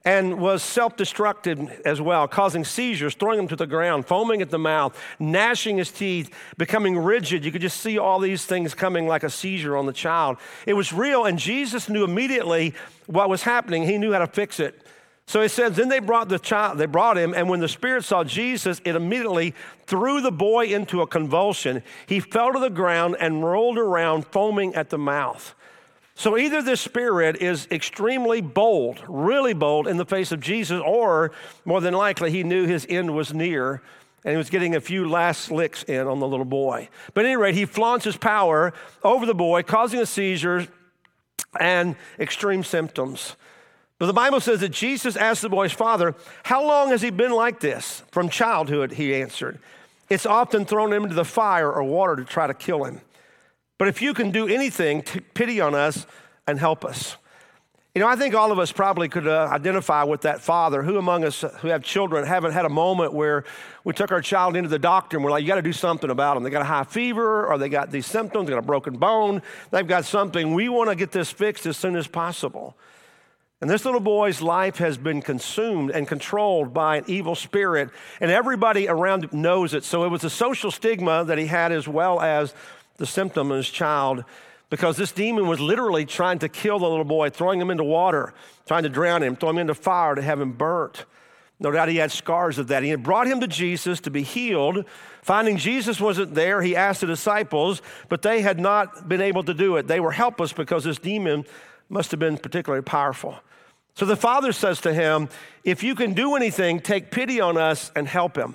and 0.05 0.39
was 0.39 0.63
self 0.63 0.97
destructive 0.97 1.83
as 1.85 2.01
well, 2.01 2.29
causing 2.29 2.65
seizures, 2.65 3.15
throwing 3.15 3.39
him 3.41 3.49
to 3.49 3.57
the 3.57 3.67
ground, 3.67 4.07
foaming 4.07 4.41
at 4.41 4.51
the 4.51 4.59
mouth, 4.59 4.99
gnashing 5.19 5.77
his 5.77 5.91
teeth, 5.91 6.33
becoming 6.57 6.97
rigid. 6.97 7.45
You 7.45 7.53
could 7.53 7.61
just 7.61 7.81
see 7.81 7.99
all 7.99 8.21
these 8.21 8.47
things 8.47 8.75
coming 8.75 9.07
like 9.07 9.25
a 9.25 9.31
seizure 9.31 9.77
on 9.77 9.87
the 9.87 9.93
child. 9.93 10.39
It 10.67 10.75
was 10.75 10.93
real, 10.93 11.25
and 11.25 11.39
Jesus 11.39 11.89
knew 11.89 12.05
immediately 12.05 12.75
what 13.07 13.29
was 13.29 13.43
happening. 13.43 13.83
He 13.83 13.99
knew 13.99 14.13
how 14.13 14.21
to 14.21 14.27
fix 14.29 14.61
it. 14.61 14.81
So 15.29 15.43
it 15.43 15.51
says, 15.51 15.77
then 15.77 15.91
they 15.91 15.99
brought 15.99 16.31
the 16.31 16.39
child, 16.39 16.79
they 16.79 16.87
brought 16.87 17.19
him, 17.19 17.35
and 17.35 17.51
when 17.51 17.61
the 17.61 17.69
spirit 17.69 18.03
saw 18.03 18.25
Jesus, 18.25 18.81
it 18.87 18.97
immediately 18.97 19.55
threw 19.85 20.23
the 20.23 20.33
boy 20.33 20.69
into 20.69 21.03
a 21.03 21.07
convulsion. 21.07 21.83
He 22.07 22.19
fell 22.19 22.55
to 22.55 22.59
the 22.59 22.71
ground 22.71 23.15
and 23.21 23.45
rolled 23.45 23.77
around, 23.77 24.25
foaming 24.29 24.75
at 24.75 24.89
the 24.89 24.97
mouth. 24.97 25.55
So 26.15 26.39
either 26.39 26.63
this 26.63 26.81
spirit 26.81 27.43
is 27.43 27.69
extremely 27.71 28.41
bold, 28.41 29.03
really 29.07 29.53
bold 29.53 29.87
in 29.87 29.99
the 29.99 30.07
face 30.07 30.33
of 30.33 30.41
Jesus, 30.41 30.81
or 30.83 31.33
more 31.67 31.83
than 31.83 31.93
likely 31.93 32.31
he 32.31 32.43
knew 32.43 32.67
his 32.67 32.87
end 32.89 33.15
was 33.15 33.35
near 33.35 33.83
and 34.25 34.33
he 34.33 34.39
was 34.39 34.49
getting 34.49 34.75
a 34.75 34.81
few 34.81 35.07
last 35.07 35.51
licks 35.51 35.83
in 35.83 36.07
on 36.07 36.21
the 36.21 36.27
little 36.27 36.47
boy. 36.47 36.89
But 37.13 37.27
at 37.27 37.29
any 37.29 37.37
rate, 37.37 37.55
he 37.55 37.67
flaunts 37.67 38.07
his 38.07 38.17
power 38.17 38.73
over 39.05 39.27
the 39.27 39.35
boy, 39.35 39.63
causing 39.63 40.01
a 40.01 40.07
seizure 40.07 40.69
and 41.61 41.97
extreme 42.19 42.65
symptoms. 42.65 43.37
But 43.99 44.07
the 44.07 44.13
Bible 44.13 44.41
says 44.41 44.61
that 44.61 44.69
Jesus 44.69 45.17
asked 45.17 45.43
the 45.43 45.49
boy's 45.49 45.73
father, 45.73 46.15
How 46.45 46.65
long 46.65 46.91
has 46.91 47.03
he 47.03 47.11
been 47.11 47.33
like 47.33 47.61
this? 47.61 48.05
From 48.13 48.29
childhood, 48.29 48.93
he 48.93 49.15
answered. 49.15 49.59
It's 50.09 50.25
often 50.25 50.65
thrown 50.65 50.93
him 50.93 51.03
into 51.03 51.17
the 51.17 51.25
fire 51.25 51.71
or 51.71 51.83
water 51.83 52.17
to 52.17 52.25
try 52.25 52.47
to 52.47 52.55
kill 52.55 52.85
him. 52.85 53.01
But 53.77 53.89
if 53.89 54.01
you 54.01 54.15
can 54.15 54.31
do 54.31 54.49
anything, 54.49 55.03
take 55.03 55.35
pity 55.35 55.61
on 55.61 55.75
us 55.75 56.07
and 56.47 56.59
help 56.59 56.85
us. 56.85 57.17
You 57.95 58.03
know, 58.05 58.09
I 58.09 58.17
think 58.17 58.35
all 58.35 58.53
of 58.53 58.59
us 58.59 58.71
probably 58.71 59.09
could 59.09 59.27
uh, 59.27 59.49
identify 59.51 60.05
with 60.05 60.21
that 60.21 60.41
father. 60.41 60.83
Who 60.83 60.99
among 60.99 61.25
us 61.25 61.41
who 61.61 61.69
have 61.69 61.83
children 61.83 62.25
haven't 62.25 62.53
had 62.53 62.65
a 62.65 62.69
moment 62.69 63.13
where 63.13 63.45
we 63.83 63.93
took 63.93 64.13
our 64.13 64.21
child 64.21 64.57
into 64.57 64.69
the 64.69 64.79
doctor 64.79 65.17
and 65.17 65.25
we're 65.25 65.33
like, 65.33 65.43
you 65.43 65.49
got 65.49 65.57
to 65.57 65.63
do 65.63 65.73
something 65.73 66.09
about 66.09 66.35
them. 66.35 66.45
They 66.45 66.51
got 66.51 66.63
a 66.63 66.67
high 66.67 66.85
fever 66.85 67.47
or 67.47 67.59
they 67.59 67.69
got 67.69 67.91
these 67.91 68.07
symptoms, 68.07 68.47
they 68.47 68.53
got 68.53 68.61
a 68.61 68.67
broken 68.67 68.99
bone, 68.99 69.43
they've 69.73 69.87
got 69.87 70.05
something. 70.05 70.55
We 70.55 70.69
want 70.69 70.91
to 70.91 70.97
get 70.97 71.11
this 71.11 71.33
fixed 71.33 71.67
as 71.67 71.77
soon 71.77 71.97
as 71.97 72.07
possible. 72.07 72.77
And 73.61 73.69
this 73.69 73.85
little 73.85 74.01
boy's 74.01 74.41
life 74.41 74.77
has 74.79 74.97
been 74.97 75.21
consumed 75.21 75.91
and 75.91 76.07
controlled 76.07 76.73
by 76.73 76.99
an 76.99 77.05
evil 77.09 77.35
spirit, 77.35 77.91
and 78.21 78.31
everybody 78.31 78.89
around 78.89 79.25
him 79.25 79.43
knows 79.43 79.75
it. 79.75 79.83
So 79.83 80.05
it 80.05 80.09
was 80.09 80.23
a 80.23 80.31
social 80.31 80.71
stigma 80.71 81.25
that 81.25 81.39
he 81.39 81.47
had 81.47 81.73
as 81.73 81.89
well 81.89 82.21
as 82.21 82.55
the 82.99 83.07
symptom 83.07 83.51
in 83.51 83.57
his 83.57 83.69
child, 83.69 84.25
because 84.71 84.97
this 84.97 85.11
demon 85.11 85.49
was 85.49 85.61
literally 85.61 86.05
trying 86.05 86.39
to 86.39 86.49
kill 86.49 86.79
the 86.79 86.89
little 86.89 87.05
boy, 87.05 87.31
throwing 87.31 87.61
him 87.61 87.71
into 87.71 87.83
water, 87.83 88.33
trying 88.67 88.85
to 88.85 88.89
drown 88.89 89.23
him, 89.23 89.35
throwing 89.35 89.57
him 89.57 89.63
into 89.63 89.75
fire 89.75 90.15
to 90.15 90.23
have 90.23 90.41
him 90.41 90.53
burnt. 90.53 91.05
No 91.59 91.73
doubt 91.73 91.89
he 91.89 91.97
had 91.97 92.13
scars 92.13 92.59
of 92.59 92.69
that. 92.69 92.85
He 92.85 92.91
had 92.91 93.03
brought 93.03 93.27
him 93.27 93.41
to 93.41 93.49
Jesus 93.49 93.99
to 94.03 94.11
be 94.11 94.23
healed. 94.23 94.85
Finding 95.23 95.57
Jesus 95.57 96.01
wasn't 96.01 96.37
there, 96.37 96.63
he 96.63 96.77
asked 96.77 97.01
the 97.01 97.09
disciples, 97.09 97.83
but 98.09 98.23
they 98.23 98.43
had 98.43 98.61
not 98.61 99.09
been 99.09 99.21
able 99.21 99.43
to 99.43 99.55
do 99.55 99.77
it. 99.77 99.89
They 99.89 99.99
were 99.99 100.13
helpless 100.13 100.53
because 100.53 100.85
this 100.85 101.01
demon 101.01 101.45
must 101.89 102.13
have 102.13 102.21
been 102.21 102.39
particularly 102.39 102.83
powerful. 102.85 103.41
So 103.99 104.07
the 104.07 104.15
father 104.15 104.53
says 104.53 104.81
to 104.83 104.95
him, 104.95 105.29
If 105.65 105.83
you 105.83 105.97
can 105.97 106.15
do 106.15 106.37
anything, 106.37 106.79
take 106.79 107.11
pity 107.11 107.41
on 107.41 107.57
us 107.57 107.91
and 107.97 108.07
help 108.07 108.39
him. 108.39 108.55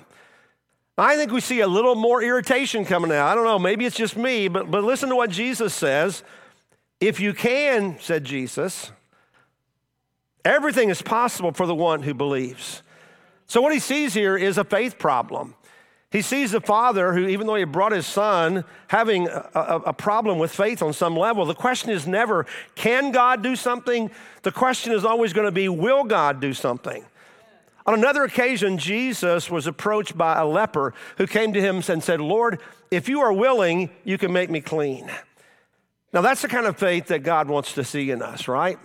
I 0.96 1.16
think 1.16 1.32
we 1.32 1.42
see 1.42 1.60
a 1.60 1.68
little 1.68 1.94
more 1.94 2.22
irritation 2.22 2.86
coming 2.86 3.12
out. 3.12 3.30
I 3.30 3.34
don't 3.34 3.44
know, 3.44 3.58
maybe 3.58 3.84
it's 3.84 3.94
just 3.94 4.16
me, 4.16 4.48
but, 4.48 4.70
but 4.70 4.84
listen 4.84 5.10
to 5.10 5.16
what 5.16 5.28
Jesus 5.28 5.74
says. 5.74 6.22
If 6.98 7.20
you 7.20 7.34
can, 7.34 7.98
said 8.00 8.24
Jesus, 8.24 8.90
everything 10.46 10.88
is 10.88 11.02
possible 11.02 11.52
for 11.52 11.66
the 11.66 11.74
one 11.74 12.04
who 12.04 12.14
believes. 12.14 12.82
So, 13.46 13.60
what 13.60 13.74
he 13.74 13.80
sees 13.80 14.14
here 14.14 14.38
is 14.38 14.56
a 14.56 14.64
faith 14.64 14.98
problem. 14.98 15.56
He 16.14 16.22
sees 16.22 16.52
the 16.52 16.60
father 16.60 17.12
who, 17.12 17.26
even 17.26 17.48
though 17.48 17.56
he 17.56 17.64
brought 17.64 17.90
his 17.90 18.06
son, 18.06 18.62
having 18.86 19.26
a, 19.26 19.82
a, 19.86 19.92
problem 19.92 20.38
with 20.38 20.52
faith 20.52 20.80
on 20.80 20.92
some 20.92 21.16
level. 21.16 21.44
The 21.44 21.56
question 21.56 21.90
is 21.90 22.06
never, 22.06 22.46
can 22.76 23.10
God 23.10 23.42
do 23.42 23.56
something? 23.56 24.12
The 24.42 24.52
question 24.52 24.92
is 24.92 25.04
always 25.04 25.32
going 25.32 25.46
to 25.46 25.50
be, 25.50 25.68
will 25.68 26.04
God 26.04 26.40
do 26.40 26.54
something? 26.54 27.04
On 27.84 27.94
another 27.94 28.22
occasion, 28.22 28.78
Jesus 28.78 29.50
was 29.50 29.66
approached 29.66 30.16
by 30.16 30.38
a 30.38 30.46
leper 30.46 30.94
who 31.18 31.26
came 31.26 31.52
to 31.52 31.60
him 31.60 31.82
and 31.88 32.00
said, 32.00 32.20
Lord, 32.20 32.60
if 32.92 33.08
you 33.08 33.18
are 33.18 33.32
willing, 33.32 33.90
you 34.04 34.16
can 34.16 34.32
make 34.32 34.50
me 34.50 34.60
clean. 34.60 35.10
Now, 36.12 36.20
that's 36.20 36.42
the 36.42 36.48
kind 36.48 36.66
of 36.66 36.78
faith 36.78 37.08
that 37.08 37.24
God 37.24 37.48
wants 37.48 37.72
to 37.72 37.82
see 37.82 38.12
in 38.12 38.22
us, 38.22 38.46
right? 38.46 38.78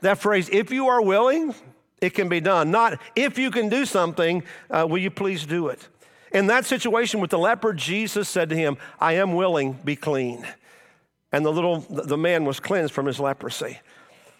That 0.00 0.18
phrase, 0.18 0.48
if 0.50 0.72
you 0.72 0.88
are 0.88 1.00
willing, 1.00 1.54
it 2.00 2.10
can 2.10 2.28
be 2.28 2.40
done. 2.40 2.72
Not 2.72 2.98
if 3.14 3.38
you 3.38 3.52
can 3.52 3.68
do 3.68 3.86
something, 3.86 4.42
uh, 4.68 4.84
will 4.90 4.98
you 4.98 5.12
please 5.12 5.46
do 5.46 5.68
it? 5.68 5.86
In 6.32 6.46
that 6.46 6.64
situation 6.64 7.20
with 7.20 7.30
the 7.30 7.38
leper, 7.38 7.72
Jesus 7.72 8.28
said 8.28 8.48
to 8.50 8.56
him, 8.56 8.76
I 8.98 9.14
am 9.14 9.34
willing, 9.34 9.74
be 9.84 9.96
clean. 9.96 10.46
And 11.30 11.44
the 11.44 11.52
little 11.52 11.80
the 11.80 12.16
man 12.16 12.44
was 12.44 12.60
cleansed 12.60 12.92
from 12.92 13.06
his 13.06 13.20
leprosy. 13.20 13.80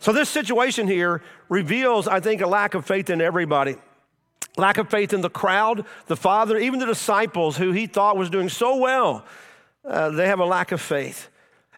So 0.01 0.13
this 0.13 0.29
situation 0.29 0.89
here 0.89 1.23
reveals, 1.49 2.09
I 2.09 2.21
think, 2.21 2.41
a 2.41 2.47
lack 2.47 2.75
of 2.75 2.85
faith 2.85 3.09
in 3.09 3.21
everybody. 3.21 3.77
Lack 4.57 4.77
of 4.77 4.91
faith 4.91 5.13
in 5.13 5.23
the 5.23 5.31
crowd, 5.31 5.87
the 6.07 6.17
father, 6.17 6.59
even 6.59 6.81
the 6.81 6.87
disciples 6.87 7.57
who 7.57 7.73
he 7.73 7.87
thought 7.87 8.17
was 8.17 8.29
doing 8.29 8.49
so 8.49 8.77
well. 8.77 9.25
Uh, 9.85 10.11
they 10.11 10.27
have 10.27 10.41
a 10.41 10.45
lack 10.45 10.73
of 10.73 10.81
faith. 10.81 11.29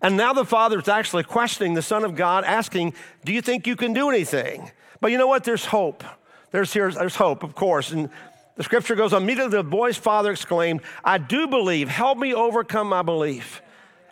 And 0.02 0.16
now 0.16 0.32
the 0.32 0.44
father 0.44 0.78
is 0.80 0.88
actually 0.88 1.22
questioning 1.22 1.74
the 1.74 1.82
Son 1.82 2.04
of 2.04 2.16
God, 2.16 2.44
asking, 2.44 2.94
Do 3.24 3.32
you 3.32 3.40
think 3.40 3.66
you 3.66 3.76
can 3.76 3.92
do 3.92 4.10
anything? 4.10 4.70
But 5.00 5.12
you 5.12 5.18
know 5.18 5.28
what? 5.28 5.44
There's 5.44 5.66
hope. 5.66 6.02
There's, 6.50 6.72
here, 6.72 6.90
there's 6.90 7.16
hope, 7.16 7.42
of 7.42 7.54
course. 7.54 7.92
And 7.92 8.10
the 8.56 8.62
scripture 8.62 8.94
goes 8.94 9.12
immediately 9.12 9.56
the 9.56 9.64
boy's 9.64 9.96
father 9.96 10.30
exclaimed, 10.30 10.80
I 11.04 11.18
do 11.18 11.46
believe, 11.46 11.88
help 11.88 12.18
me 12.18 12.34
overcome 12.34 12.88
my 12.88 13.02
belief. 13.02 13.62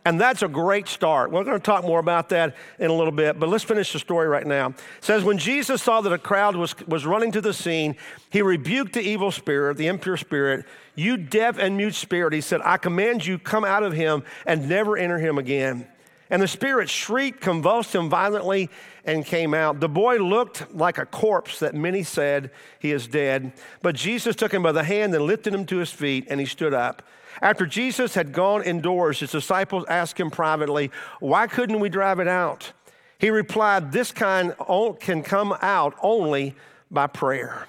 And 0.05 0.21
that's 0.21 0.43
a 0.43 0.49
great 0.49 0.89
start. 0.89 1.31
We're 1.31 1.45
going 1.45 1.59
to 1.59 1.63
talk 1.63 1.85
more 1.85 2.01
about 2.01 2.31
that 2.31 2.57
in 2.81 2.91
a 2.91 2.93
little 2.93 3.13
bit, 3.13 3.39
but 3.39 3.49
let's 3.49 3.63
finish 3.63 3.93
the 3.93 4.01
story 4.01 4.27
right 4.27 4.47
now. 4.47 4.71
It 4.71 4.77
says, 5.01 5.23
When 5.23 5.39
Jesus 5.39 5.81
saw 5.81 6.01
that 6.01 6.13
a 6.13 6.19
crowd 6.19 6.57
was, 6.57 6.75
was 6.89 7.07
running 7.07 7.31
to 7.33 7.41
the 7.41 7.55
scene, 7.55 7.97
he 8.29 8.43
rebuked 8.43 8.95
the 8.95 9.01
evil 9.01 9.31
spirit, 9.31 9.77
the 9.77 9.87
impure 9.87 10.17
spirit. 10.17 10.67
You 10.97 11.17
deaf 11.17 11.57
and 11.57 11.77
mute 11.77 11.95
spirit, 11.95 12.33
he 12.33 12.41
said, 12.41 12.61
I 12.65 12.79
command 12.79 13.25
you, 13.25 13.39
come 13.39 13.65
out 13.65 13.85
of 13.85 13.93
him 13.93 14.25
and 14.45 14.69
never 14.69 14.97
enter 14.97 15.19
him 15.19 15.39
again. 15.39 15.87
And 16.33 16.41
the 16.41 16.49
spirit 16.49 16.89
shrieked, 16.89 17.43
convulsed 17.43 17.95
him 17.95 18.09
violently, 18.09 18.71
and 19.05 19.23
came 19.23 19.53
out. 19.53 19.81
The 19.81 19.89
boy 19.89 20.17
looked 20.17 20.75
like 20.75 20.97
a 20.97 21.05
corpse 21.05 21.59
that 21.59 21.75
many 21.75 22.03
said 22.03 22.51
he 22.79 22.91
is 22.91 23.07
dead. 23.07 23.53
But 23.83 23.97
Jesus 23.97 24.35
took 24.35 24.55
him 24.55 24.63
by 24.63 24.73
the 24.73 24.83
hand 24.83 25.15
and 25.15 25.27
lifted 25.27 25.53
him 25.53 25.67
to 25.67 25.77
his 25.77 25.93
feet, 25.93 26.27
and 26.31 26.41
he 26.41 26.47
stood 26.47 26.73
up. 26.73 27.03
After 27.43 27.67
Jesus 27.67 28.15
had 28.15 28.33
gone 28.33 28.63
indoors, 28.63 29.21
his 29.21 29.31
disciples 29.31 29.85
asked 29.91 30.19
him 30.19 30.31
privately, 30.31 30.91
Why 31.21 31.47
couldn't 31.47 31.81
we 31.81 31.91
drive 31.91 32.19
it 32.19 32.29
out? 32.29 32.73
He 33.19 33.29
replied, 33.29 33.93
This 33.93 34.11
kind 34.11 34.55
can 35.01 35.23
come 35.23 35.55
out 35.61 35.95
only 36.01 36.55
by 36.91 37.09
prayer. 37.09 37.67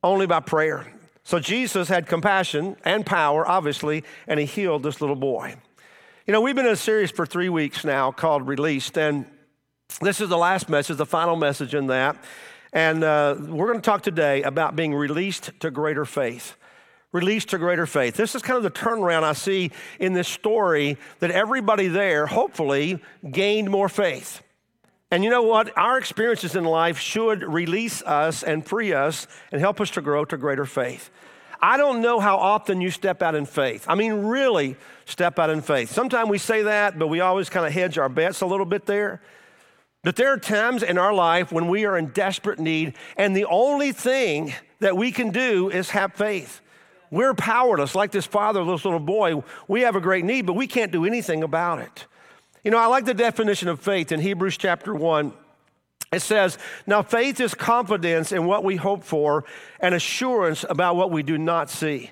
Only 0.00 0.26
by 0.26 0.38
prayer. 0.38 0.86
So 1.24 1.40
Jesus 1.40 1.88
had 1.88 2.06
compassion 2.06 2.76
and 2.84 3.04
power, 3.04 3.44
obviously, 3.48 4.04
and 4.28 4.38
he 4.38 4.46
healed 4.46 4.84
this 4.84 5.00
little 5.00 5.16
boy. 5.16 5.56
You 6.26 6.32
know, 6.32 6.40
we've 6.40 6.56
been 6.56 6.64
in 6.64 6.72
a 6.72 6.76
series 6.76 7.10
for 7.10 7.26
three 7.26 7.50
weeks 7.50 7.84
now 7.84 8.10
called 8.10 8.48
Released, 8.48 8.96
and 8.96 9.26
this 10.00 10.22
is 10.22 10.30
the 10.30 10.38
last 10.38 10.70
message, 10.70 10.96
the 10.96 11.04
final 11.04 11.36
message 11.36 11.74
in 11.74 11.88
that. 11.88 12.16
And 12.72 13.04
uh, 13.04 13.36
we're 13.38 13.66
going 13.66 13.78
to 13.78 13.84
talk 13.84 14.00
today 14.00 14.42
about 14.42 14.74
being 14.74 14.94
released 14.94 15.50
to 15.60 15.70
greater 15.70 16.06
faith. 16.06 16.56
Released 17.12 17.50
to 17.50 17.58
greater 17.58 17.84
faith. 17.84 18.14
This 18.14 18.34
is 18.34 18.40
kind 18.40 18.56
of 18.56 18.62
the 18.62 18.70
turnaround 18.70 19.22
I 19.22 19.34
see 19.34 19.70
in 20.00 20.14
this 20.14 20.26
story 20.26 20.96
that 21.18 21.30
everybody 21.30 21.88
there, 21.88 22.24
hopefully, 22.24 23.02
gained 23.30 23.70
more 23.70 23.90
faith. 23.90 24.42
And 25.10 25.24
you 25.24 25.28
know 25.28 25.42
what? 25.42 25.76
Our 25.76 25.98
experiences 25.98 26.56
in 26.56 26.64
life 26.64 26.98
should 26.98 27.42
release 27.42 28.00
us 28.00 28.42
and 28.42 28.64
free 28.64 28.94
us 28.94 29.26
and 29.52 29.60
help 29.60 29.78
us 29.78 29.90
to 29.90 30.00
grow 30.00 30.24
to 30.24 30.38
greater 30.38 30.64
faith. 30.64 31.10
I 31.64 31.78
don't 31.78 32.02
know 32.02 32.20
how 32.20 32.36
often 32.36 32.82
you 32.82 32.90
step 32.90 33.22
out 33.22 33.34
in 33.34 33.46
faith. 33.46 33.86
I 33.88 33.94
mean, 33.94 34.12
really 34.26 34.76
step 35.06 35.38
out 35.38 35.48
in 35.48 35.62
faith. 35.62 35.90
Sometimes 35.90 36.28
we 36.28 36.36
say 36.36 36.64
that, 36.64 36.98
but 36.98 37.06
we 37.06 37.20
always 37.20 37.48
kind 37.48 37.64
of 37.64 37.72
hedge 37.72 37.96
our 37.96 38.10
bets 38.10 38.42
a 38.42 38.46
little 38.46 38.66
bit 38.66 38.84
there. 38.84 39.22
But 40.02 40.16
there 40.16 40.30
are 40.30 40.36
times 40.36 40.82
in 40.82 40.98
our 40.98 41.14
life 41.14 41.52
when 41.52 41.68
we 41.68 41.86
are 41.86 41.96
in 41.96 42.08
desperate 42.08 42.58
need, 42.58 42.92
and 43.16 43.34
the 43.34 43.46
only 43.46 43.92
thing 43.92 44.52
that 44.80 44.98
we 44.98 45.10
can 45.10 45.30
do 45.30 45.70
is 45.70 45.88
have 45.88 46.12
faith. 46.12 46.60
We're 47.10 47.32
powerless, 47.32 47.94
like 47.94 48.10
this 48.10 48.26
father, 48.26 48.62
this 48.66 48.84
little 48.84 49.00
boy. 49.00 49.42
We 49.66 49.80
have 49.80 49.96
a 49.96 50.02
great 50.02 50.26
need, 50.26 50.44
but 50.44 50.56
we 50.56 50.66
can't 50.66 50.92
do 50.92 51.06
anything 51.06 51.42
about 51.42 51.78
it. 51.78 52.04
You 52.62 52.72
know, 52.72 52.78
I 52.78 52.86
like 52.88 53.06
the 53.06 53.14
definition 53.14 53.68
of 53.68 53.80
faith 53.80 54.12
in 54.12 54.20
Hebrews 54.20 54.58
chapter 54.58 54.94
1. 54.94 55.32
It 56.14 56.22
says, 56.22 56.58
Now 56.86 57.02
faith 57.02 57.40
is 57.40 57.54
confidence 57.54 58.32
in 58.32 58.46
what 58.46 58.64
we 58.64 58.76
hope 58.76 59.04
for 59.04 59.44
and 59.80 59.94
assurance 59.94 60.64
about 60.68 60.96
what 60.96 61.10
we 61.10 61.22
do 61.22 61.36
not 61.36 61.70
see 61.70 62.10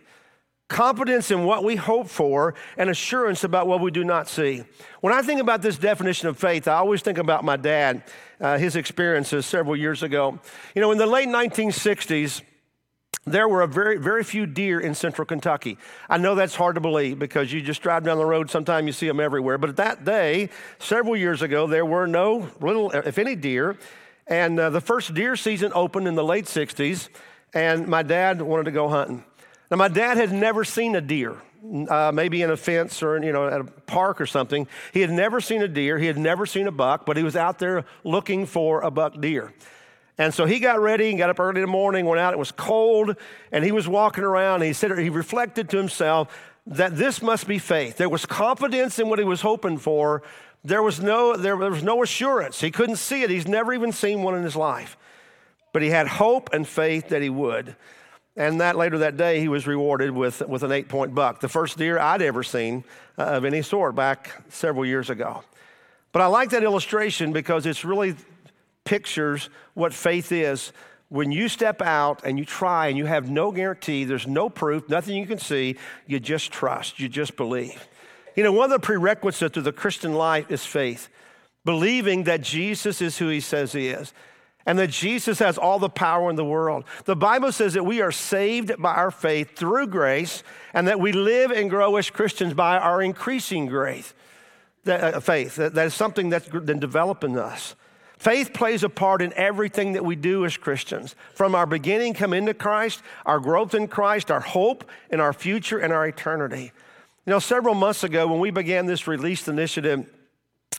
confidence 0.73 1.31
in 1.31 1.45
what 1.45 1.63
we 1.63 1.77
hope 1.77 2.09
for, 2.09 2.55
and 2.79 2.89
assurance 2.89 3.45
about 3.45 3.67
what 3.67 3.81
we 3.81 3.91
do 3.91 4.03
not 4.03 4.27
see. 4.27 4.65
When 5.03 5.13
I 5.13 5.23
think 5.23 5.41
about 5.41 5.61
this 5.61 5.77
definition 5.77 6.29
of 6.29 6.39
faith, 6.39 6.67
I 6.67 6.77
always 6.77 7.03
think 7.03 7.19
about 7.19 7.45
my 7.45 7.57
dad, 7.57 8.03
uh, 8.41 8.57
his 8.57 8.75
experiences 8.75 9.45
several 9.45 9.77
years 9.77 10.03
ago. 10.03 10.41
You 10.75 10.81
know, 10.81 10.91
in 10.91 10.99
the 10.99 11.07
late 11.07 11.29
1960s, 11.29 12.41
there 13.25 13.49
were 13.49 13.63
a 13.63 13.69
very, 13.69 13.99
very 13.99 14.25
few 14.25 14.47
deer 14.47 14.81
in 14.81 14.95
central 14.95 15.25
Kentucky. 15.25 15.79
I 16.09 16.19
know 16.19 16.35
that's 16.35 16.57
hard 16.57 16.75
to 16.75 16.81
believe 16.81 17.19
because 17.19 17.53
you 17.53 17.63
just 17.63 17.81
drive 17.81 18.03
down 18.03 18.19
the 18.19 18.27
road, 18.27 18.51
sometimes 18.51 18.87
you 18.87 18.93
see 18.93 19.07
them 19.07 19.21
everywhere. 19.21 19.59
But 19.59 19.77
that 19.77 20.05
day, 20.05 20.51
several 20.79 21.17
years 21.17 21.41
ago, 21.41 21.67
there 21.69 21.87
were 21.87 22.07
no 22.07 22.51
little, 22.61 22.91
if 22.91 23.19
any, 23.19 23.37
deer. 23.37 23.79
And 24.27 24.59
uh, 24.59 24.71
the 24.71 24.81
first 24.81 25.15
deer 25.15 25.37
season 25.37 25.73
opened 25.75 26.09
in 26.09 26.17
the 26.17 26.25
late 26.25 26.47
60s, 26.47 27.09
and 27.55 27.87
my 27.87 28.03
dad 28.03 28.43
wanted 28.43 28.65
to 28.65 28.71
go 28.73 28.89
hunting. 28.89 29.25
Now, 29.71 29.77
my 29.77 29.89
dad 29.89 30.17
had 30.17 30.33
never 30.33 30.65
seen 30.65 30.97
a 30.97 31.01
deer, 31.01 31.37
uh, 31.89 32.11
maybe 32.13 32.43
in 32.43 32.51
a 32.51 32.57
fence 32.57 33.03
or 33.03 33.23
you 33.23 33.33
know 33.33 33.47
at 33.47 33.61
a 33.61 33.65
park 33.65 34.21
or 34.21 34.27
something. 34.27 34.67
He 34.93 35.01
had 35.01 35.11
never 35.11 35.41
seen 35.41 35.63
a 35.63 35.69
deer. 35.69 35.97
He 35.97 36.07
had 36.07 36.19
never 36.19 36.45
seen 36.45 36.67
a 36.67 36.73
buck, 36.73 37.07
but 37.07 37.17
he 37.17 37.23
was 37.23 37.37
out 37.37 37.59
there 37.59 37.85
looking 38.05 38.47
for 38.47 38.83
a 38.83 38.91
buck 38.91 39.21
deer. 39.21 39.53
And 40.19 40.33
so 40.33 40.45
he 40.45 40.59
got 40.59 40.81
ready 40.81 41.09
and 41.09 41.19
got 41.19 41.31
up 41.31 41.41
early 41.41 41.61
in 41.61 41.67
the 41.67 41.73
morning, 41.73 42.05
went 42.05 42.21
out. 42.21 42.35
It 42.35 42.39
was 42.39 42.53
cold, 42.53 43.17
and 43.51 43.65
he 43.65 43.73
was 43.73 43.89
walking 43.89 44.25
around. 44.25 44.63
He 44.63 44.73
said 44.73 44.97
he 44.99 45.09
reflected 45.09 45.71
to 45.71 45.79
himself 45.79 46.29
that 46.67 46.97
this 46.97 47.23
must 47.23 47.49
be 47.49 47.59
faith. 47.59 47.97
There 47.97 48.09
was 48.09 48.27
confidence 48.27 48.99
in 48.99 49.09
what 49.09 49.19
he 49.19 49.25
was 49.25 49.41
hoping 49.41 49.79
for. 49.79 50.23
There 50.65 50.83
was 50.83 51.01
no 51.01 51.37
there 51.37 51.57
was 51.57 51.83
no 51.83 52.03
assurance. 52.03 52.61
He 52.61 52.71
couldn't 52.71 52.97
see 52.97 53.23
it. 53.23 53.31
He's 53.31 53.49
never 53.49 53.73
even 53.73 53.91
seen 53.91 54.23
one 54.23 54.37
in 54.37 54.45
his 54.45 54.55
life, 54.55 54.97
but 55.73 55.83
he 55.83 55.89
had 55.89 56.07
hope 56.07 56.51
and 56.53 56.69
faith 56.69 57.09
that 57.09 57.23
he 57.23 57.31
would. 57.31 57.75
And 58.37 58.61
that 58.61 58.77
later 58.77 58.99
that 58.99 59.17
day, 59.17 59.41
he 59.41 59.49
was 59.49 59.67
rewarded 59.67 60.11
with, 60.11 60.41
with 60.49 60.63
an 60.63 60.73
eight 60.73 60.89
point 60.89 61.15
buck, 61.15 61.41
the 61.41 61.49
first 61.49 61.77
deer 61.77 61.99
I'd 61.99 62.23
ever 62.23 62.43
seen 62.43 62.85
uh, 63.19 63.25
of 63.25 63.45
any 63.45 63.61
sort 63.61 63.95
back 63.95 64.43
several 64.49 64.87
years 64.87 65.11
ago. 65.11 65.43
But 66.13 66.23
I 66.23 66.27
like 66.27 66.51
that 66.51 66.63
illustration 66.63 67.33
because 67.33 67.67
it's 67.67 67.85
really 67.85 68.15
pictures 68.85 69.51
what 69.75 69.93
faith 69.93 70.33
is. 70.33 70.73
When 71.09 71.31
you 71.31 71.49
step 71.49 71.83
out 71.83 72.23
and 72.25 72.39
you 72.39 72.45
try 72.45 72.89
and 72.89 72.97
you 72.97 73.07
have 73.07 73.31
no 73.31 73.53
guarantee, 73.53 74.05
there's 74.05 74.27
no 74.27 74.49
proof, 74.49 74.89
nothing 74.89 75.17
you 75.17 75.27
can 75.27 75.39
see, 75.39 75.77
you 76.07 76.19
just 76.19 76.51
trust, 76.51 76.99
you 76.99 77.09
just 77.09 77.37
believe. 77.37 77.87
You 78.35 78.43
know, 78.43 78.53
one 78.53 78.73
of 78.73 78.81
the 78.81 78.85
prerequisites 78.85 79.57
of 79.59 79.65
the 79.65 79.73
Christian 79.73 80.15
life 80.15 80.51
is 80.51 80.65
faith, 80.65 81.09
believing 81.65 82.25
that 82.25 82.41
Jesus 82.41 83.03
is 83.03 83.19
who 83.19 83.29
he 83.29 83.41
says 83.41 83.73
he 83.73 83.89
is 83.89 84.15
and 84.67 84.79
that 84.79 84.91
Jesus 84.91 85.39
has 85.39 85.59
all 85.59 85.79
the 85.79 85.89
power 85.89 86.31
in 86.31 86.37
the 86.37 86.45
world. 86.45 86.85
The 87.05 87.17
Bible 87.17 87.53
says 87.53 87.75
that 87.75 87.85
we 87.85 88.01
are 88.01 88.13
saved 88.13 88.73
by 88.79 88.95
our 88.95 89.11
faith 89.11 89.57
through 89.57 89.89
grace, 89.89 90.43
and 90.73 90.89
that 90.89 91.01
we 91.01 91.13
live 91.13 91.51
and 91.51 91.69
grow 91.69 91.97
as 91.97 92.11
Christians 92.11 92.55
by 92.55 92.79
our 92.79 93.03
increasing 93.03 93.67
grace, 93.67 94.15
that, 94.85 95.15
uh, 95.15 95.21
faith. 95.21 95.57
That, 95.57 95.75
that 95.75 95.87
is 95.87 95.95
something 95.95 96.31
that's 96.31 96.49
been 96.49 96.81
developing 96.81 97.39
us. 97.39 97.75
Faith 98.23 98.53
plays 98.53 98.85
a 98.85 98.89
part 98.89 99.21
in 99.21 99.33
everything 99.35 99.95
that 99.95 100.05
we 100.05 100.15
do 100.15 100.45
as 100.45 100.57
Christians. 100.57 101.17
From 101.35 101.57
our 101.57 101.67
beginning, 101.67 102.15
come 102.15 102.33
into 102.33 102.55
Christ, 102.55 103.03
our 103.27 103.41
growth 103.41 103.75
in 103.75 103.89
Christ, 103.89 104.31
our 104.31 104.39
hope 104.39 104.89
in 105.11 105.19
our 105.19 105.33
future 105.33 105.81
and 105.81 105.93
our 105.93 106.07
eternity. 106.07 106.71
You 107.27 107.31
know, 107.33 107.41
several 107.41 107.75
months 107.75 108.05
ago 108.05 108.29
when 108.29 108.39
we 108.39 108.53
began 108.53 108.87
this 108.87 109.09
release 109.09 109.49
initiative, 109.49 110.07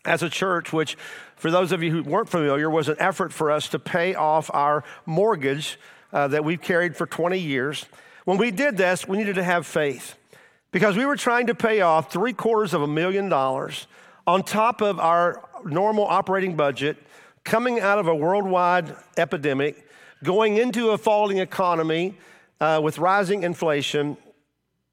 as 0.05 0.23
a 0.23 0.29
church, 0.29 0.71
which 0.71 0.95
for 1.35 1.51
those 1.51 1.73
of 1.73 1.83
you 1.83 1.91
who 1.91 2.03
weren't 2.03 2.29
familiar, 2.29 2.69
was 2.69 2.88
an 2.88 2.95
effort 2.97 3.33
for 3.33 3.51
us 3.51 3.67
to 3.67 3.77
pay 3.77 4.15
off 4.15 4.50
our 4.53 4.85
mortgage 5.05 5.77
uh, 6.13 6.29
that 6.29 6.45
we've 6.45 6.62
carried 6.62 6.95
for 6.95 7.05
20 7.05 7.38
years. 7.38 7.88
When 8.23 8.38
we 8.38 8.51
did 8.51 8.77
this, 8.77 9.05
we 9.05 9.17
needed 9.17 9.35
to 9.35 9.43
have 9.43 9.67
faith 9.67 10.15
because 10.71 10.95
we 10.95 11.05
were 11.05 11.17
trying 11.17 11.47
to 11.47 11.55
pay 11.55 11.81
off 11.81 12.09
three 12.09 12.31
quarters 12.31 12.73
of 12.73 12.83
a 12.83 12.88
million 12.88 13.27
dollars 13.27 13.85
on 14.25 14.43
top 14.43 14.81
of 14.81 14.97
our 14.97 15.43
normal 15.65 16.05
operating 16.05 16.55
budget, 16.55 16.97
coming 17.43 17.79
out 17.79 18.00
of 18.00 18.07
a 18.07 18.15
worldwide 18.15 18.95
epidemic, 19.17 19.88
going 20.23 20.57
into 20.57 20.91
a 20.91 20.97
falling 20.97 21.39
economy 21.39 22.15
uh, 22.59 22.79
with 22.83 22.97
rising 22.97 23.43
inflation, 23.43 24.17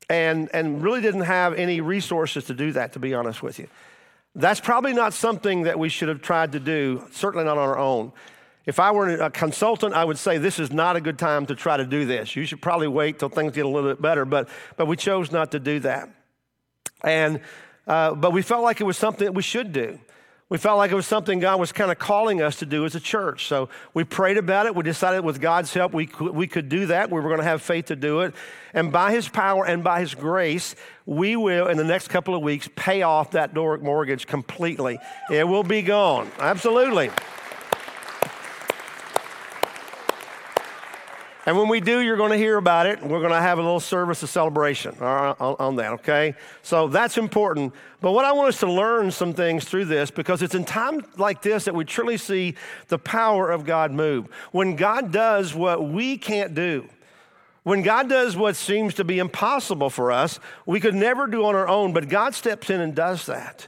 and, 0.08 0.50
and 0.52 0.82
really 0.82 1.00
didn't 1.00 1.20
have 1.22 1.54
any 1.54 1.80
resources 1.80 2.44
to 2.46 2.54
do 2.54 2.72
that, 2.72 2.92
to 2.94 2.98
be 2.98 3.14
honest 3.14 3.42
with 3.42 3.58
you. 3.58 3.68
That's 4.34 4.60
probably 4.60 4.92
not 4.92 5.12
something 5.12 5.62
that 5.62 5.78
we 5.78 5.88
should 5.88 6.08
have 6.08 6.20
tried 6.20 6.52
to 6.52 6.60
do, 6.60 7.06
certainly 7.12 7.44
not 7.44 7.58
on 7.58 7.68
our 7.68 7.78
own. 7.78 8.12
If 8.66 8.78
I 8.78 8.90
were 8.90 9.08
a 9.08 9.30
consultant, 9.30 9.94
I 9.94 10.04
would 10.04 10.18
say 10.18 10.38
this 10.38 10.58
is 10.58 10.70
not 10.70 10.96
a 10.96 11.00
good 11.00 11.18
time 11.18 11.46
to 11.46 11.54
try 11.54 11.76
to 11.76 11.86
do 11.86 12.04
this. 12.04 12.36
You 12.36 12.44
should 12.44 12.60
probably 12.60 12.88
wait 12.88 13.18
till 13.18 13.28
things 13.28 13.52
get 13.52 13.64
a 13.64 13.68
little 13.68 13.90
bit 13.90 14.02
better, 14.02 14.24
but, 14.24 14.48
but 14.76 14.86
we 14.86 14.96
chose 14.96 15.32
not 15.32 15.52
to 15.52 15.58
do 15.58 15.80
that. 15.80 16.08
And, 17.02 17.40
uh, 17.86 18.14
but 18.14 18.32
we 18.32 18.42
felt 18.42 18.62
like 18.62 18.80
it 18.80 18.84
was 18.84 18.96
something 18.96 19.24
that 19.24 19.32
we 19.32 19.42
should 19.42 19.72
do. 19.72 19.98
We 20.50 20.58
felt 20.58 20.78
like 20.78 20.90
it 20.90 20.96
was 20.96 21.06
something 21.06 21.38
God 21.38 21.60
was 21.60 21.70
kind 21.70 21.92
of 21.92 22.00
calling 22.00 22.42
us 22.42 22.56
to 22.56 22.66
do 22.66 22.84
as 22.84 22.96
a 22.96 23.00
church. 23.00 23.46
So 23.46 23.68
we 23.94 24.02
prayed 24.02 24.36
about 24.36 24.66
it. 24.66 24.74
We 24.74 24.82
decided 24.82 25.24
with 25.24 25.40
God's 25.40 25.72
help 25.72 25.94
we 25.94 26.06
could, 26.06 26.34
we 26.34 26.48
could 26.48 26.68
do 26.68 26.86
that. 26.86 27.08
We 27.08 27.20
were 27.20 27.28
going 27.28 27.38
to 27.38 27.44
have 27.44 27.62
faith 27.62 27.86
to 27.86 27.96
do 27.96 28.22
it. 28.22 28.34
And 28.74 28.90
by 28.90 29.12
His 29.12 29.28
power 29.28 29.64
and 29.64 29.84
by 29.84 30.00
His 30.00 30.12
grace, 30.12 30.74
we 31.06 31.36
will, 31.36 31.68
in 31.68 31.76
the 31.76 31.84
next 31.84 32.08
couple 32.08 32.34
of 32.34 32.42
weeks, 32.42 32.68
pay 32.74 33.02
off 33.02 33.30
that 33.30 33.54
Doric 33.54 33.80
mortgage 33.80 34.26
completely. 34.26 34.98
It 35.30 35.46
will 35.46 35.62
be 35.62 35.82
gone. 35.82 36.28
Absolutely. 36.40 37.10
And 41.46 41.56
when 41.56 41.68
we 41.68 41.80
do, 41.80 42.00
you're 42.00 42.18
going 42.18 42.32
to 42.32 42.36
hear 42.36 42.58
about 42.58 42.86
it. 42.86 43.02
We're 43.02 43.20
going 43.20 43.30
to 43.30 43.40
have 43.40 43.58
a 43.58 43.62
little 43.62 43.80
service 43.80 44.22
of 44.22 44.28
celebration 44.28 44.94
uh, 45.00 45.34
on, 45.38 45.76
that, 45.76 45.92
okay? 45.92 46.34
So 46.62 46.86
that's 46.86 47.16
important. 47.16 47.72
But 48.02 48.12
what 48.12 48.26
I 48.26 48.32
want 48.32 48.50
us 48.50 48.60
to 48.60 48.70
learn 48.70 49.10
some 49.10 49.32
things 49.32 49.64
through 49.64 49.86
this 49.86 50.10
because 50.10 50.42
it's 50.42 50.54
in 50.54 50.64
times 50.64 51.04
like 51.16 51.40
this 51.40 51.64
that 51.64 51.74
we 51.74 51.86
truly 51.86 52.18
see 52.18 52.56
the 52.88 52.98
power 52.98 53.50
of 53.50 53.64
God 53.64 53.90
move. 53.90 54.26
When 54.52 54.76
God 54.76 55.12
does 55.12 55.54
what 55.54 55.88
we 55.88 56.18
can't 56.18 56.54
do, 56.54 56.86
when 57.62 57.82
God 57.82 58.08
does 58.08 58.36
what 58.36 58.56
seems 58.56 58.94
to 58.94 59.04
be 59.04 59.18
impossible 59.18 59.88
for 59.88 60.12
us, 60.12 60.38
we 60.66 60.78
could 60.78 60.94
never 60.94 61.26
do 61.26 61.44
on 61.46 61.54
our 61.54 61.68
own, 61.68 61.92
but 61.92 62.08
God 62.08 62.34
steps 62.34 62.68
in 62.68 62.80
and 62.80 62.94
does 62.94 63.26
that. 63.26 63.66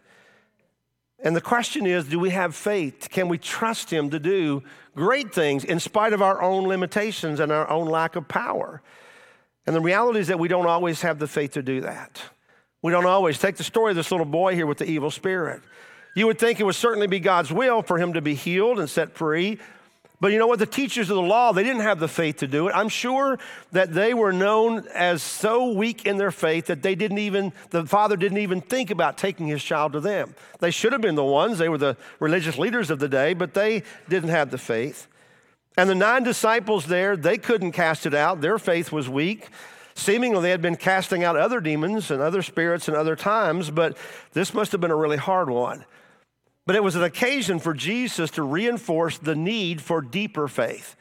And 1.22 1.36
the 1.36 1.40
question 1.40 1.86
is 1.86 2.06
do 2.06 2.18
we 2.18 2.30
have 2.30 2.54
faith? 2.54 3.08
Can 3.10 3.28
we 3.28 3.38
trust 3.38 3.90
Him 3.90 4.10
to 4.10 4.18
do 4.18 4.62
great 4.94 5.34
things 5.34 5.64
in 5.64 5.80
spite 5.80 6.12
of 6.12 6.22
our 6.22 6.42
own 6.42 6.66
limitations 6.66 7.40
and 7.40 7.50
our 7.50 7.68
own 7.68 7.86
lack 7.86 8.16
of 8.16 8.28
power? 8.28 8.82
And 9.66 9.76
the 9.76 9.80
reality 9.80 10.18
is 10.18 10.28
that 10.28 10.38
we 10.38 10.48
don't 10.48 10.66
always 10.66 11.02
have 11.02 11.18
the 11.18 11.28
faith 11.28 11.52
to 11.52 11.62
do 11.62 11.82
that. 11.82 12.20
We 12.82 12.90
don't 12.90 13.06
always. 13.06 13.38
Take 13.38 13.56
the 13.56 13.64
story 13.64 13.90
of 13.90 13.96
this 13.96 14.10
little 14.10 14.26
boy 14.26 14.54
here 14.54 14.66
with 14.66 14.78
the 14.78 14.90
evil 14.90 15.10
spirit. 15.10 15.62
You 16.14 16.26
would 16.26 16.38
think 16.38 16.60
it 16.60 16.64
would 16.64 16.74
certainly 16.74 17.06
be 17.06 17.20
God's 17.20 17.52
will 17.52 17.82
for 17.82 17.98
him 17.98 18.12
to 18.14 18.20
be 18.20 18.34
healed 18.34 18.78
and 18.78 18.90
set 18.90 19.14
free, 19.14 19.58
but 20.22 20.30
you 20.30 20.38
know 20.38 20.46
what? 20.46 20.60
The 20.60 20.66
teachers 20.66 21.10
of 21.10 21.16
the 21.16 21.22
law, 21.22 21.52
they 21.52 21.64
didn't 21.64 21.82
have 21.82 21.98
the 21.98 22.06
faith 22.06 22.36
to 22.36 22.46
do 22.46 22.68
it. 22.68 22.76
I'm 22.76 22.88
sure 22.88 23.40
that 23.72 23.92
they 23.92 24.14
were 24.14 24.32
known 24.32 24.86
as 24.94 25.20
so 25.20 25.72
weak 25.72 26.06
in 26.06 26.16
their 26.16 26.30
faith 26.30 26.66
that 26.66 26.80
they 26.80 26.94
didn't 26.94 27.18
even, 27.18 27.52
the 27.70 27.84
father 27.86 28.16
didn't 28.16 28.38
even 28.38 28.60
think 28.60 28.92
about 28.92 29.18
taking 29.18 29.48
his 29.48 29.64
child 29.64 29.94
to 29.94 30.00
them. 30.00 30.36
They 30.60 30.70
should 30.70 30.92
have 30.92 31.00
been 31.00 31.16
the 31.16 31.24
ones. 31.24 31.58
They 31.58 31.68
were 31.68 31.76
the 31.76 31.96
religious 32.20 32.56
leaders 32.56 32.88
of 32.88 33.00
the 33.00 33.08
day, 33.08 33.34
but 33.34 33.52
they 33.52 33.82
didn't 34.08 34.28
have 34.28 34.52
the 34.52 34.58
faith. 34.58 35.08
And 35.76 35.90
the 35.90 35.96
nine 35.96 36.22
disciples 36.22 36.86
there, 36.86 37.16
they 37.16 37.36
couldn't 37.36 37.72
cast 37.72 38.06
it 38.06 38.14
out. 38.14 38.42
Their 38.42 38.60
faith 38.60 38.92
was 38.92 39.08
weak. 39.08 39.48
Seemingly, 39.96 40.40
they 40.40 40.50
had 40.50 40.62
been 40.62 40.76
casting 40.76 41.24
out 41.24 41.34
other 41.34 41.60
demons 41.60 42.12
and 42.12 42.22
other 42.22 42.42
spirits 42.42 42.88
in 42.88 42.94
other 42.94 43.16
times, 43.16 43.72
but 43.72 43.96
this 44.34 44.54
must 44.54 44.70
have 44.70 44.80
been 44.80 44.92
a 44.92 44.96
really 44.96 45.16
hard 45.16 45.50
one. 45.50 45.84
But 46.66 46.76
it 46.76 46.82
was 46.82 46.94
an 46.94 47.02
occasion 47.02 47.58
for 47.58 47.74
Jesus 47.74 48.30
to 48.32 48.42
reinforce 48.42 49.18
the 49.18 49.34
need 49.34 49.80
for 49.80 50.00
deeper 50.00 50.46
faith, 50.46 50.94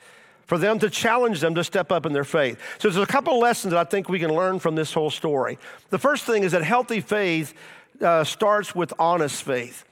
for 0.45 0.57
them 0.57 0.79
to 0.79 0.89
challenge 0.89 1.39
them 1.39 1.55
to 1.55 1.63
step 1.63 1.91
up 1.91 2.05
in 2.05 2.13
their 2.13 2.23
faith. 2.23 2.59
So 2.79 2.89
there's 2.89 3.01
a 3.01 3.11
couple 3.11 3.39
lessons 3.39 3.73
that 3.73 3.79
I 3.79 3.89
think 3.89 4.09
we 4.09 4.19
can 4.19 4.33
learn 4.33 4.59
from 4.59 4.75
this 4.75 4.93
whole 4.93 5.11
story. 5.11 5.59
The 5.89 5.99
first 5.99 6.25
thing 6.25 6.43
is 6.43 6.53
that 6.53 6.63
healthy 6.63 6.99
faith 6.99 7.53
uh, 8.01 8.23
starts 8.23 8.73
with 8.73 8.93
honest 8.97 9.43
faith. 9.43 9.85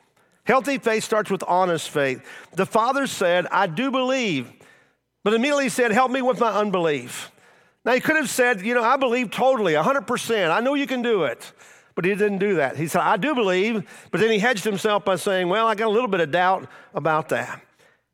Healthy 0.46 0.80
faith 0.80 1.04
starts 1.04 1.30
with 1.30 1.44
honest 1.48 1.90
faith. 1.90 2.26
The 2.54 2.66
father 2.66 3.06
said, 3.06 3.46
I 3.52 3.68
do 3.68 3.92
believe, 3.92 4.52
but 5.24 5.36
immediately 5.36 5.70
said, 5.70 5.92
Help 5.92 6.10
me 6.10 6.24
with 6.24 6.40
my 6.40 6.50
unbelief. 6.50 7.32
Now, 7.86 7.94
he 7.94 8.00
could 8.00 8.16
have 8.16 8.30
said, 8.30 8.62
You 8.62 8.74
know, 8.74 8.84
I 8.84 8.98
believe 8.98 9.30
totally, 9.30 9.74
100%. 9.74 10.52
I 10.52 10.60
know 10.60 10.74
you 10.74 10.88
can 10.88 11.04
do 11.04 11.26
it. 11.26 11.52
But 12.00 12.06
he 12.06 12.16
didn't 12.16 12.38
do 12.38 12.56
that. 12.56 12.78
He 12.78 12.88
said, 12.88 13.02
I 13.02 13.18
do 13.18 13.36
believe, 13.36 13.84
but 14.10 14.22
then 14.22 14.32
he 14.32 14.40
hedged 14.40 14.64
himself 14.64 15.04
by 15.04 15.18
saying, 15.18 15.50
Well, 15.50 15.68
I 15.68 15.76
got 15.76 15.88
a 15.88 15.92
little 15.92 16.08
bit 16.08 16.22
of 16.22 16.32
doubt 16.32 16.66
about 16.94 17.28
that. 17.28 17.62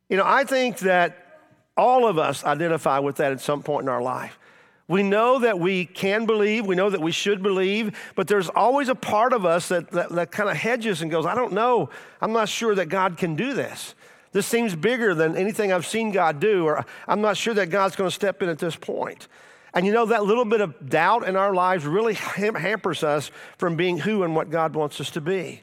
You 0.09 0.17
know, 0.17 0.23
I 0.25 0.43
think 0.43 0.79
that 0.79 1.39
all 1.77 2.07
of 2.07 2.17
us 2.17 2.43
identify 2.43 2.97
with 2.97 3.17
that 3.17 3.31
at 3.31 3.41
some 3.41 3.61
point 3.61 3.83
in 3.83 3.89
our 3.89 4.01
life. 4.01 4.39
We 4.87 5.03
know 5.03 5.37
that 5.37 5.59
we 5.59 5.85
can 5.85 6.25
believe, 6.25 6.65
we 6.65 6.75
know 6.75 6.89
that 6.89 6.99
we 6.99 7.11
should 7.11 7.43
believe, 7.43 7.95
but 8.15 8.27
there's 8.27 8.49
always 8.49 8.89
a 8.89 8.95
part 8.95 9.33
of 9.33 9.45
us 9.45 9.67
that, 9.67 9.91
that, 9.91 10.09
that 10.09 10.31
kind 10.31 10.49
of 10.49 10.57
hedges 10.57 11.03
and 11.03 11.11
goes, 11.11 11.27
I 11.27 11.35
don't 11.35 11.53
know, 11.53 11.91
I'm 12.21 12.33
not 12.33 12.49
sure 12.49 12.73
that 12.73 12.89
God 12.89 13.17
can 13.17 13.35
do 13.35 13.53
this. 13.53 13.93
This 14.31 14.47
seems 14.47 14.75
bigger 14.75 15.13
than 15.13 15.37
anything 15.37 15.71
I've 15.71 15.85
seen 15.85 16.11
God 16.11 16.39
do, 16.39 16.65
or 16.65 16.83
I'm 17.07 17.21
not 17.21 17.37
sure 17.37 17.53
that 17.53 17.69
God's 17.69 17.95
going 17.95 18.09
to 18.09 18.15
step 18.15 18.41
in 18.41 18.49
at 18.49 18.57
this 18.57 18.75
point. 18.75 19.27
And 19.75 19.85
you 19.85 19.91
know, 19.91 20.05
that 20.05 20.23
little 20.23 20.45
bit 20.45 20.61
of 20.61 20.89
doubt 20.89 21.27
in 21.27 21.35
our 21.35 21.53
lives 21.53 21.85
really 21.85 22.13
hampers 22.13 23.03
us 23.03 23.29
from 23.57 23.75
being 23.75 23.99
who 23.99 24.23
and 24.23 24.33
what 24.33 24.49
God 24.49 24.73
wants 24.73 25.01
us 25.01 25.11
to 25.11 25.21
be. 25.21 25.61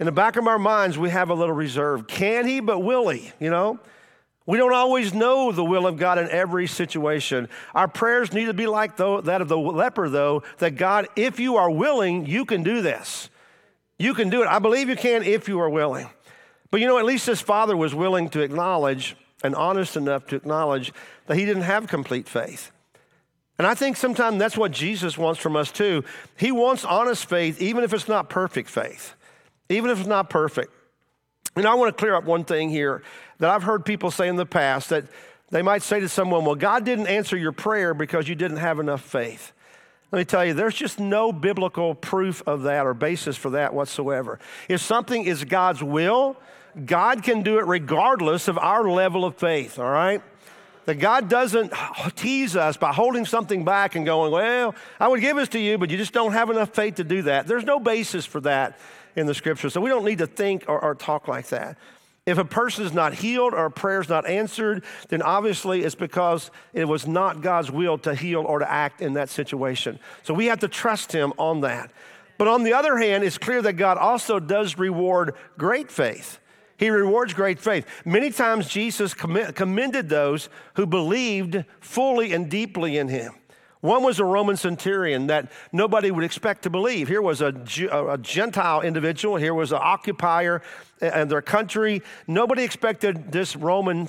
In 0.00 0.06
the 0.06 0.12
back 0.12 0.36
of 0.36 0.46
our 0.46 0.58
minds, 0.58 0.96
we 0.98 1.10
have 1.10 1.28
a 1.28 1.34
little 1.34 1.54
reserve. 1.54 2.06
Can 2.06 2.46
he, 2.46 2.60
but 2.60 2.80
will 2.80 3.10
he? 3.10 3.30
You 3.38 3.50
know? 3.50 3.78
We 4.46 4.58
don't 4.58 4.72
always 4.72 5.14
know 5.14 5.52
the 5.52 5.62
will 5.62 5.86
of 5.86 5.98
God 5.98 6.18
in 6.18 6.28
every 6.30 6.66
situation. 6.66 7.48
Our 7.74 7.86
prayers 7.86 8.32
need 8.32 8.46
to 8.46 8.54
be 8.54 8.66
like 8.66 8.96
that 8.96 9.40
of 9.40 9.48
the 9.48 9.56
leper, 9.56 10.08
though, 10.08 10.42
that 10.58 10.72
God, 10.72 11.08
if 11.14 11.38
you 11.38 11.56
are 11.56 11.70
willing, 11.70 12.26
you 12.26 12.44
can 12.44 12.62
do 12.62 12.82
this. 12.82 13.28
You 13.98 14.14
can 14.14 14.30
do 14.30 14.42
it. 14.42 14.48
I 14.48 14.58
believe 14.58 14.88
you 14.88 14.96
can 14.96 15.22
if 15.22 15.46
you 15.46 15.60
are 15.60 15.70
willing. 15.70 16.08
But 16.72 16.80
you 16.80 16.88
know, 16.88 16.98
at 16.98 17.04
least 17.04 17.26
his 17.26 17.40
father 17.40 17.76
was 17.76 17.94
willing 17.94 18.30
to 18.30 18.40
acknowledge 18.40 19.14
and 19.44 19.54
honest 19.54 19.96
enough 19.96 20.26
to 20.28 20.36
acknowledge 20.36 20.92
that 21.26 21.36
he 21.36 21.44
didn't 21.44 21.62
have 21.62 21.86
complete 21.86 22.28
faith. 22.28 22.72
And 23.58 23.66
I 23.66 23.74
think 23.74 23.96
sometimes 23.96 24.38
that's 24.38 24.56
what 24.56 24.72
Jesus 24.72 25.16
wants 25.18 25.40
from 25.40 25.56
us 25.56 25.70
too. 25.70 26.04
He 26.36 26.50
wants 26.50 26.84
honest 26.84 27.26
faith, 27.26 27.60
even 27.60 27.84
if 27.84 27.92
it's 27.92 28.08
not 28.08 28.28
perfect 28.28 28.68
faith, 28.68 29.14
even 29.68 29.90
if 29.90 29.98
it's 30.00 30.08
not 30.08 30.30
perfect. 30.30 30.72
And 31.54 31.66
I 31.66 31.74
want 31.74 31.94
to 31.94 32.00
clear 32.00 32.14
up 32.14 32.24
one 32.24 32.44
thing 32.44 32.70
here 32.70 33.02
that 33.38 33.50
I've 33.50 33.62
heard 33.62 33.84
people 33.84 34.10
say 34.10 34.28
in 34.28 34.36
the 34.36 34.46
past 34.46 34.88
that 34.88 35.04
they 35.50 35.62
might 35.62 35.82
say 35.82 36.00
to 36.00 36.08
someone, 36.08 36.44
Well, 36.44 36.54
God 36.54 36.84
didn't 36.84 37.08
answer 37.08 37.36
your 37.36 37.52
prayer 37.52 37.92
because 37.92 38.26
you 38.26 38.34
didn't 38.34 38.56
have 38.56 38.78
enough 38.80 39.02
faith. 39.02 39.52
Let 40.10 40.18
me 40.18 40.24
tell 40.24 40.44
you, 40.44 40.54
there's 40.54 40.74
just 40.74 40.98
no 40.98 41.32
biblical 41.32 41.94
proof 41.94 42.42
of 42.46 42.62
that 42.62 42.86
or 42.86 42.94
basis 42.94 43.36
for 43.36 43.50
that 43.50 43.72
whatsoever. 43.72 44.38
If 44.68 44.80
something 44.80 45.24
is 45.24 45.44
God's 45.44 45.82
will, 45.82 46.36
God 46.84 47.22
can 47.22 47.42
do 47.42 47.58
it 47.58 47.66
regardless 47.66 48.48
of 48.48 48.58
our 48.58 48.88
level 48.88 49.24
of 49.24 49.36
faith, 49.36 49.78
all 49.78 49.90
right? 49.90 50.22
That 50.86 50.96
God 50.96 51.28
doesn't 51.28 51.72
tease 52.16 52.56
us 52.56 52.76
by 52.76 52.92
holding 52.92 53.24
something 53.24 53.64
back 53.64 53.94
and 53.94 54.04
going, 54.04 54.32
Well, 54.32 54.74
I 54.98 55.08
would 55.08 55.20
give 55.20 55.36
this 55.36 55.48
to 55.50 55.60
you, 55.60 55.78
but 55.78 55.90
you 55.90 55.96
just 55.96 56.12
don't 56.12 56.32
have 56.32 56.50
enough 56.50 56.70
faith 56.70 56.96
to 56.96 57.04
do 57.04 57.22
that. 57.22 57.46
There's 57.46 57.64
no 57.64 57.78
basis 57.78 58.26
for 58.26 58.40
that 58.40 58.78
in 59.14 59.26
the 59.26 59.34
scripture. 59.34 59.70
So 59.70 59.80
we 59.80 59.90
don't 59.90 60.04
need 60.04 60.18
to 60.18 60.26
think 60.26 60.64
or, 60.68 60.82
or 60.82 60.94
talk 60.94 61.28
like 61.28 61.48
that. 61.48 61.76
If 62.24 62.38
a 62.38 62.44
person 62.44 62.84
is 62.84 62.92
not 62.92 63.14
healed 63.14 63.52
or 63.52 63.66
a 63.66 63.70
prayer 63.70 64.00
is 64.00 64.08
not 64.08 64.28
answered, 64.28 64.84
then 65.08 65.22
obviously 65.22 65.82
it's 65.82 65.96
because 65.96 66.52
it 66.72 66.84
was 66.84 67.06
not 67.06 67.40
God's 67.40 67.70
will 67.70 67.98
to 67.98 68.14
heal 68.14 68.42
or 68.42 68.60
to 68.60 68.70
act 68.70 69.00
in 69.00 69.14
that 69.14 69.28
situation. 69.28 69.98
So 70.22 70.32
we 70.32 70.46
have 70.46 70.60
to 70.60 70.68
trust 70.68 71.10
Him 71.10 71.32
on 71.36 71.62
that. 71.62 71.90
But 72.38 72.46
on 72.46 72.62
the 72.62 72.74
other 72.74 72.96
hand, 72.96 73.24
it's 73.24 73.38
clear 73.38 73.60
that 73.62 73.74
God 73.74 73.98
also 73.98 74.38
does 74.38 74.78
reward 74.78 75.34
great 75.58 75.90
faith. 75.90 76.38
He 76.82 76.90
rewards 76.90 77.32
great 77.32 77.60
faith. 77.60 77.86
Many 78.04 78.30
times 78.30 78.66
Jesus 78.66 79.14
commended 79.14 80.08
those 80.08 80.48
who 80.74 80.84
believed 80.84 81.64
fully 81.78 82.32
and 82.32 82.50
deeply 82.50 82.98
in 82.98 83.06
him. 83.06 83.34
One 83.82 84.02
was 84.02 84.18
a 84.18 84.24
Roman 84.24 84.56
centurion 84.56 85.28
that 85.28 85.52
nobody 85.70 86.10
would 86.10 86.24
expect 86.24 86.62
to 86.62 86.70
believe. 86.70 87.06
Here 87.06 87.22
was 87.22 87.40
a, 87.40 87.54
a 87.92 88.18
Gentile 88.18 88.80
individual, 88.80 89.36
here 89.36 89.54
was 89.54 89.70
an 89.70 89.78
occupier 89.80 90.60
and 91.00 91.30
their 91.30 91.40
country. 91.40 92.02
Nobody 92.26 92.64
expected 92.64 93.30
this 93.30 93.54
Roman 93.54 94.08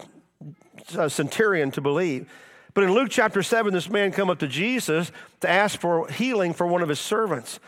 uh, 0.97 1.09
centurion 1.09 1.69
to 1.73 1.81
believe. 1.81 2.27
But 2.73 2.85
in 2.85 2.91
Luke 2.91 3.09
chapter 3.11 3.43
7, 3.43 3.71
this 3.71 3.87
man 3.87 4.11
come 4.11 4.31
up 4.31 4.39
to 4.39 4.47
Jesus 4.47 5.11
to 5.41 5.47
ask 5.47 5.79
for 5.79 6.07
healing 6.07 6.55
for 6.55 6.65
one 6.65 6.81
of 6.81 6.89
his 6.89 6.99
servants. 6.99 7.59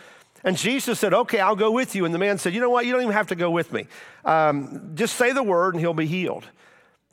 And 0.45 0.55
Jesus 0.55 0.99
said, 0.99 1.13
Okay, 1.13 1.39
I'll 1.39 1.55
go 1.55 1.71
with 1.71 1.95
you. 1.95 2.05
And 2.05 2.13
the 2.13 2.19
man 2.19 2.37
said, 2.37 2.53
You 2.53 2.61
know 2.61 2.69
what? 2.69 2.85
You 2.85 2.93
don't 2.93 3.01
even 3.01 3.13
have 3.13 3.27
to 3.27 3.35
go 3.35 3.49
with 3.49 3.73
me. 3.73 3.87
Um, 4.23 4.91
just 4.93 5.15
say 5.15 5.33
the 5.33 5.43
word 5.43 5.73
and 5.73 5.81
he'll 5.81 5.93
be 5.93 6.05
healed. 6.05 6.45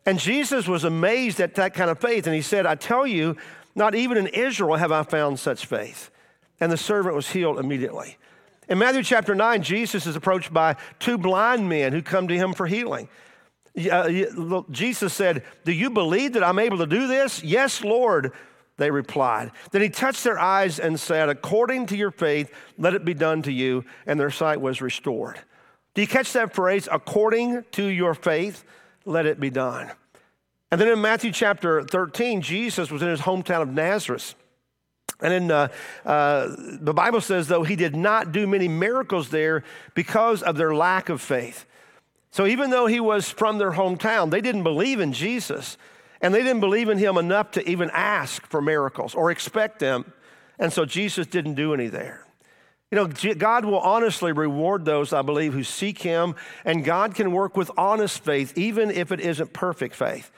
And 0.05 0.19
Jesus 0.19 0.69
was 0.69 0.85
amazed 0.85 1.41
at 1.41 1.55
that 1.55 1.75
kind 1.75 1.91
of 1.91 1.99
faith. 1.99 2.27
And 2.27 2.37
he 2.37 2.43
said, 2.43 2.67
I 2.67 2.75
tell 2.75 3.07
you, 3.07 3.37
not 3.75 3.95
even 3.95 4.19
in 4.19 4.27
Israel 4.27 4.77
have 4.77 4.93
I 4.93 5.03
found 5.03 5.41
such 5.41 5.65
faith. 5.65 6.11
And 6.61 6.71
the 6.71 6.77
servant 6.77 7.15
was 7.15 7.31
healed 7.31 7.59
immediately. 7.59 8.19
In 8.69 8.79
Matthew 8.79 9.03
chapter 9.03 9.35
9, 9.35 9.63
Jesus 9.63 10.07
is 10.07 10.15
approached 10.15 10.53
by 10.53 10.77
two 10.99 11.17
blind 11.17 11.69
men 11.69 11.93
who 11.93 12.03
come 12.03 12.29
to 12.29 12.37
him 12.37 12.53
for 12.53 12.67
healing. 12.67 13.09
Uh, 13.91 14.63
Jesus 14.71 15.15
said, 15.15 15.43
Do 15.65 15.73
you 15.73 15.89
believe 15.89 16.35
that 16.35 16.45
I'm 16.45 16.59
able 16.59 16.79
to 16.79 16.87
do 16.87 17.07
this? 17.07 17.43
Yes, 17.43 17.83
Lord 17.83 18.33
they 18.77 18.91
replied. 18.91 19.53
Then 19.71 19.83
he 19.83 19.89
touched 19.89 20.25
their 20.25 20.39
eyes 20.39 20.79
and 20.79 20.99
said, 20.99 21.29
According 21.29 21.87
to 21.87 21.97
your 21.97 22.11
faith, 22.11 22.51
let 22.79 22.95
it 22.95 23.05
be 23.05 23.15
done 23.15 23.43
to 23.43 23.53
you. 23.53 23.85
And 24.07 24.19
their 24.19 24.31
sight 24.31 24.61
was 24.61 24.81
restored. 24.81 25.39
Do 25.95 26.01
you 26.01 26.09
catch 26.09 26.33
that 26.33 26.55
phrase? 26.55 26.89
According 26.91 27.65
to 27.73 27.85
your 27.85 28.15
faith, 28.15 28.65
let 29.05 29.27
it 29.27 29.39
be 29.39 29.51
done. 29.51 29.91
And 30.71 30.81
then 30.81 30.89
in 30.89 31.03
Matthew 31.03 31.33
chapter 31.33 31.83
13, 31.83 32.41
Jesus 32.41 32.91
was 32.91 33.03
in 33.03 33.09
his 33.09 33.21
hometown 33.21 33.61
of 33.61 33.69
Nazareth. 33.69 34.35
And 35.21 35.33
then 35.33 35.51
uh, 35.51 35.69
uh, 36.05 36.49
the 36.59 36.95
Bible 36.95 37.21
says, 37.21 37.47
though, 37.47 37.63
he 37.63 37.77
did 37.77 37.95
not 37.95 38.33
do 38.33 38.47
many 38.47 38.69
miracles 38.69 39.29
there 39.29 39.65
because 39.95 40.43
of 40.43 40.57
their 40.57 40.75
lack 40.75 41.11
of 41.11 41.21
faith. 41.21 41.67
So 42.31 42.47
even 42.47 42.71
though 42.71 42.87
he 42.87 42.99
was 42.99 43.29
from 43.29 43.59
their 43.59 43.73
hometown, 43.73 44.31
they 44.31 44.41
didn't 44.41 44.63
believe 44.63 44.99
in 44.99 45.13
Jesus. 45.13 45.77
And 46.23 46.33
they 46.33 46.43
didn't 46.43 46.61
believe 46.61 46.89
in 46.89 46.99
him 46.99 47.19
enough 47.19 47.51
to 47.53 47.69
even 47.69 47.91
ask 47.93 48.47
for 48.47 48.63
miracles 48.63 49.15
or 49.15 49.31
expect 49.31 49.81
them. 49.81 50.13
And 50.59 50.73
so 50.73 50.85
Jesus 50.85 51.27
didn't 51.27 51.55
do 51.55 51.75
any 51.75 51.89
there. 51.89 52.25
You 52.93 52.97
know, 52.97 53.35
God 53.35 53.65
will 53.65 53.81
honestly 53.81 54.33
reward 54.33 54.85
those, 54.85 55.13
I 55.13 55.23
believe, 55.23 55.55
who 55.55 55.65
seek 55.65 56.03
him, 56.03 56.35
and 56.65 56.85
God 56.85 57.15
can 57.15 57.33
work 57.33 57.57
with 57.57 57.71
honest 57.77 58.23
faith, 58.23 58.57
even 58.57 58.91
if 58.91 59.11
it 59.11 59.19
isn't 59.19 59.55
perfect 59.55 59.95
faith. 59.95 60.31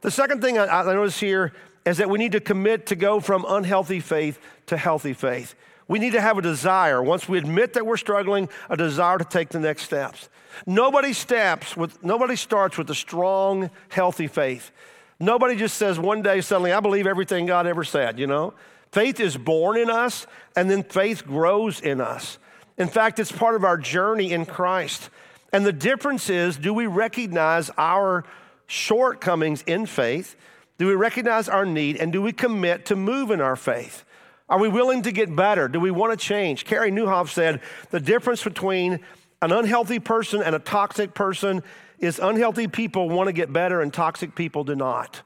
The 0.00 0.10
second 0.10 0.42
thing 0.42 0.58
I, 0.58 0.82
notice 0.82 1.20
here 1.20 1.52
is 1.86 1.98
that 1.98 2.10
we 2.10 2.18
need 2.18 2.32
to 2.32 2.40
commit 2.40 2.86
to 2.86 2.96
go 2.96 3.20
from 3.20 3.46
unhealthy 3.48 4.00
faith 4.00 4.40
to 4.66 4.76
healthy 4.76 5.12
faith. 5.12 5.54
We 5.86 6.00
need 6.00 6.14
to 6.14 6.20
have 6.20 6.36
a 6.36 6.42
desire, 6.42 7.00
once 7.02 7.28
we 7.28 7.38
admit 7.38 7.74
that 7.74 7.86
we're 7.86 7.96
struggling, 7.96 8.48
a 8.68 8.76
desire 8.76 9.18
to 9.18 9.24
take 9.24 9.50
the 9.50 9.60
next 9.60 9.84
steps. 9.84 10.28
Nobody 10.66 11.12
steps 11.12 11.76
with 11.76 12.02
nobody 12.02 12.36
starts 12.36 12.76
with 12.76 12.90
a 12.90 12.94
strong, 12.94 13.70
healthy 13.88 14.26
faith. 14.26 14.72
Nobody 15.20 15.56
just 15.56 15.76
says 15.76 15.98
one 15.98 16.22
day 16.22 16.40
suddenly, 16.40 16.72
I 16.72 16.80
believe 16.80 17.06
everything 17.06 17.46
God 17.46 17.66
ever 17.66 17.84
said, 17.84 18.18
you 18.18 18.26
know? 18.26 18.54
Faith 18.92 19.18
is 19.20 19.36
born 19.36 19.76
in 19.76 19.90
us, 19.90 20.26
and 20.54 20.70
then 20.70 20.82
faith 20.82 21.26
grows 21.26 21.80
in 21.80 22.00
us. 22.00 22.38
In 22.78 22.88
fact, 22.88 23.18
it's 23.18 23.32
part 23.32 23.54
of 23.54 23.64
our 23.64 23.76
journey 23.76 24.32
in 24.32 24.46
Christ. 24.46 25.10
And 25.52 25.64
the 25.64 25.72
difference 25.72 26.28
is 26.30 26.56
do 26.56 26.74
we 26.74 26.86
recognize 26.86 27.70
our 27.78 28.24
shortcomings 28.66 29.62
in 29.62 29.86
faith? 29.86 30.36
Do 30.78 30.86
we 30.86 30.94
recognize 30.94 31.48
our 31.48 31.64
need? 31.64 31.96
And 31.96 32.12
do 32.12 32.20
we 32.20 32.32
commit 32.32 32.86
to 32.86 32.96
move 32.96 33.30
in 33.30 33.40
our 33.40 33.56
faith? 33.56 34.04
Are 34.48 34.58
we 34.58 34.68
willing 34.68 35.02
to 35.02 35.12
get 35.12 35.34
better? 35.34 35.68
Do 35.68 35.80
we 35.80 35.90
want 35.90 36.18
to 36.18 36.24
change? 36.24 36.64
Carey 36.64 36.90
Nieuwhof 36.90 37.28
said 37.28 37.60
the 37.90 38.00
difference 38.00 38.42
between 38.42 39.00
an 39.44 39.52
unhealthy 39.52 39.98
person 39.98 40.42
and 40.42 40.54
a 40.54 40.58
toxic 40.58 41.14
person 41.14 41.62
is 41.98 42.18
unhealthy 42.18 42.66
people 42.66 43.08
want 43.08 43.28
to 43.28 43.32
get 43.32 43.52
better 43.52 43.80
and 43.80 43.92
toxic 43.92 44.34
people 44.34 44.64
do 44.64 44.74
not. 44.74 45.22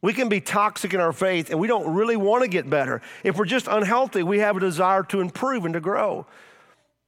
We 0.00 0.12
can 0.12 0.28
be 0.28 0.40
toxic 0.40 0.94
in 0.94 1.00
our 1.00 1.12
faith 1.12 1.50
and 1.50 1.58
we 1.58 1.66
don't 1.66 1.94
really 1.94 2.16
want 2.16 2.42
to 2.42 2.48
get 2.48 2.70
better. 2.70 3.02
If 3.24 3.36
we're 3.36 3.46
just 3.46 3.66
unhealthy, 3.66 4.22
we 4.22 4.38
have 4.38 4.56
a 4.56 4.60
desire 4.60 5.02
to 5.04 5.20
improve 5.20 5.64
and 5.64 5.74
to 5.74 5.80
grow. 5.80 6.26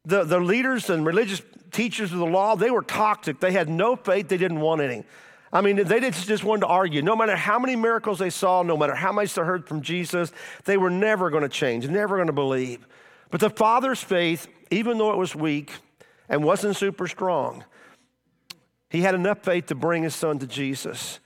The, 0.05 0.25
the 0.25 0.41
leaders 0.41 0.91
and 0.91 1.07
religious 1.07 1.41
teachers 1.71 2.13
of 2.13 2.19
the 2.19 2.27
law, 2.27 2.57
they 2.57 2.71
were 2.71 2.83
toxic. 2.83 3.39
They 3.39 3.53
had 3.53 3.69
no 3.69 3.95
faith, 3.95 4.29
they 4.29 4.39
didn't 4.39 4.61
want 4.61 4.81
any. 4.81 5.05
I 5.53 5.61
mean, 5.61 5.85
they 5.85 6.01
just 6.01 6.45
wanted 6.45 6.61
to 6.61 6.67
argue. 6.69 7.03
No 7.03 7.17
matter 7.17 7.35
how 7.35 7.59
many 7.59 7.75
miracles 7.75 8.19
they 8.19 8.31
saw, 8.31 8.63
no 8.63 8.77
matter 8.77 8.95
how 8.95 9.13
much 9.13 9.35
they 9.35 9.43
heard 9.43 9.67
from 9.67 9.83
Jesus, 9.83 10.33
they 10.65 10.77
were 10.77 10.91
never 10.91 11.29
going 11.29 11.43
to 11.43 11.49
change, 11.49 11.89
never 11.89 12.17
going 12.17 12.29
to 12.29 12.33
believe. 12.33 12.87
But 13.31 13.41
the 13.41 13.51
Father's 13.51 14.01
faith, 14.01 14.47
even 14.71 14.99
though 14.99 15.13
it 15.13 15.17
was 15.17 15.35
weak 15.35 15.73
and 16.31 16.43
wasn't 16.43 16.77
super 16.77 17.07
strong, 17.07 17.65
he 18.89 19.03
had 19.03 19.15
enough 19.15 19.43
faith 19.43 19.67
to 19.67 19.75
bring 19.75 20.03
his 20.03 20.15
son 20.15 20.39
to 20.39 20.47
Jesus 20.47 21.21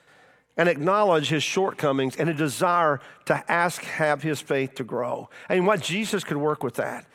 and 0.56 0.68
acknowledge 0.68 1.28
his 1.28 1.42
shortcomings 1.42 2.16
and 2.16 2.28
a 2.28 2.34
desire 2.34 3.00
to 3.26 3.50
ask, 3.50 3.82
have 3.82 4.22
his 4.22 4.40
faith 4.40 4.74
to 4.74 4.84
grow. 4.84 5.28
And 5.48 5.66
what 5.66 5.80
Jesus 5.80 6.24
could 6.24 6.36
work 6.36 6.62
with 6.62 6.74
that. 6.74 7.06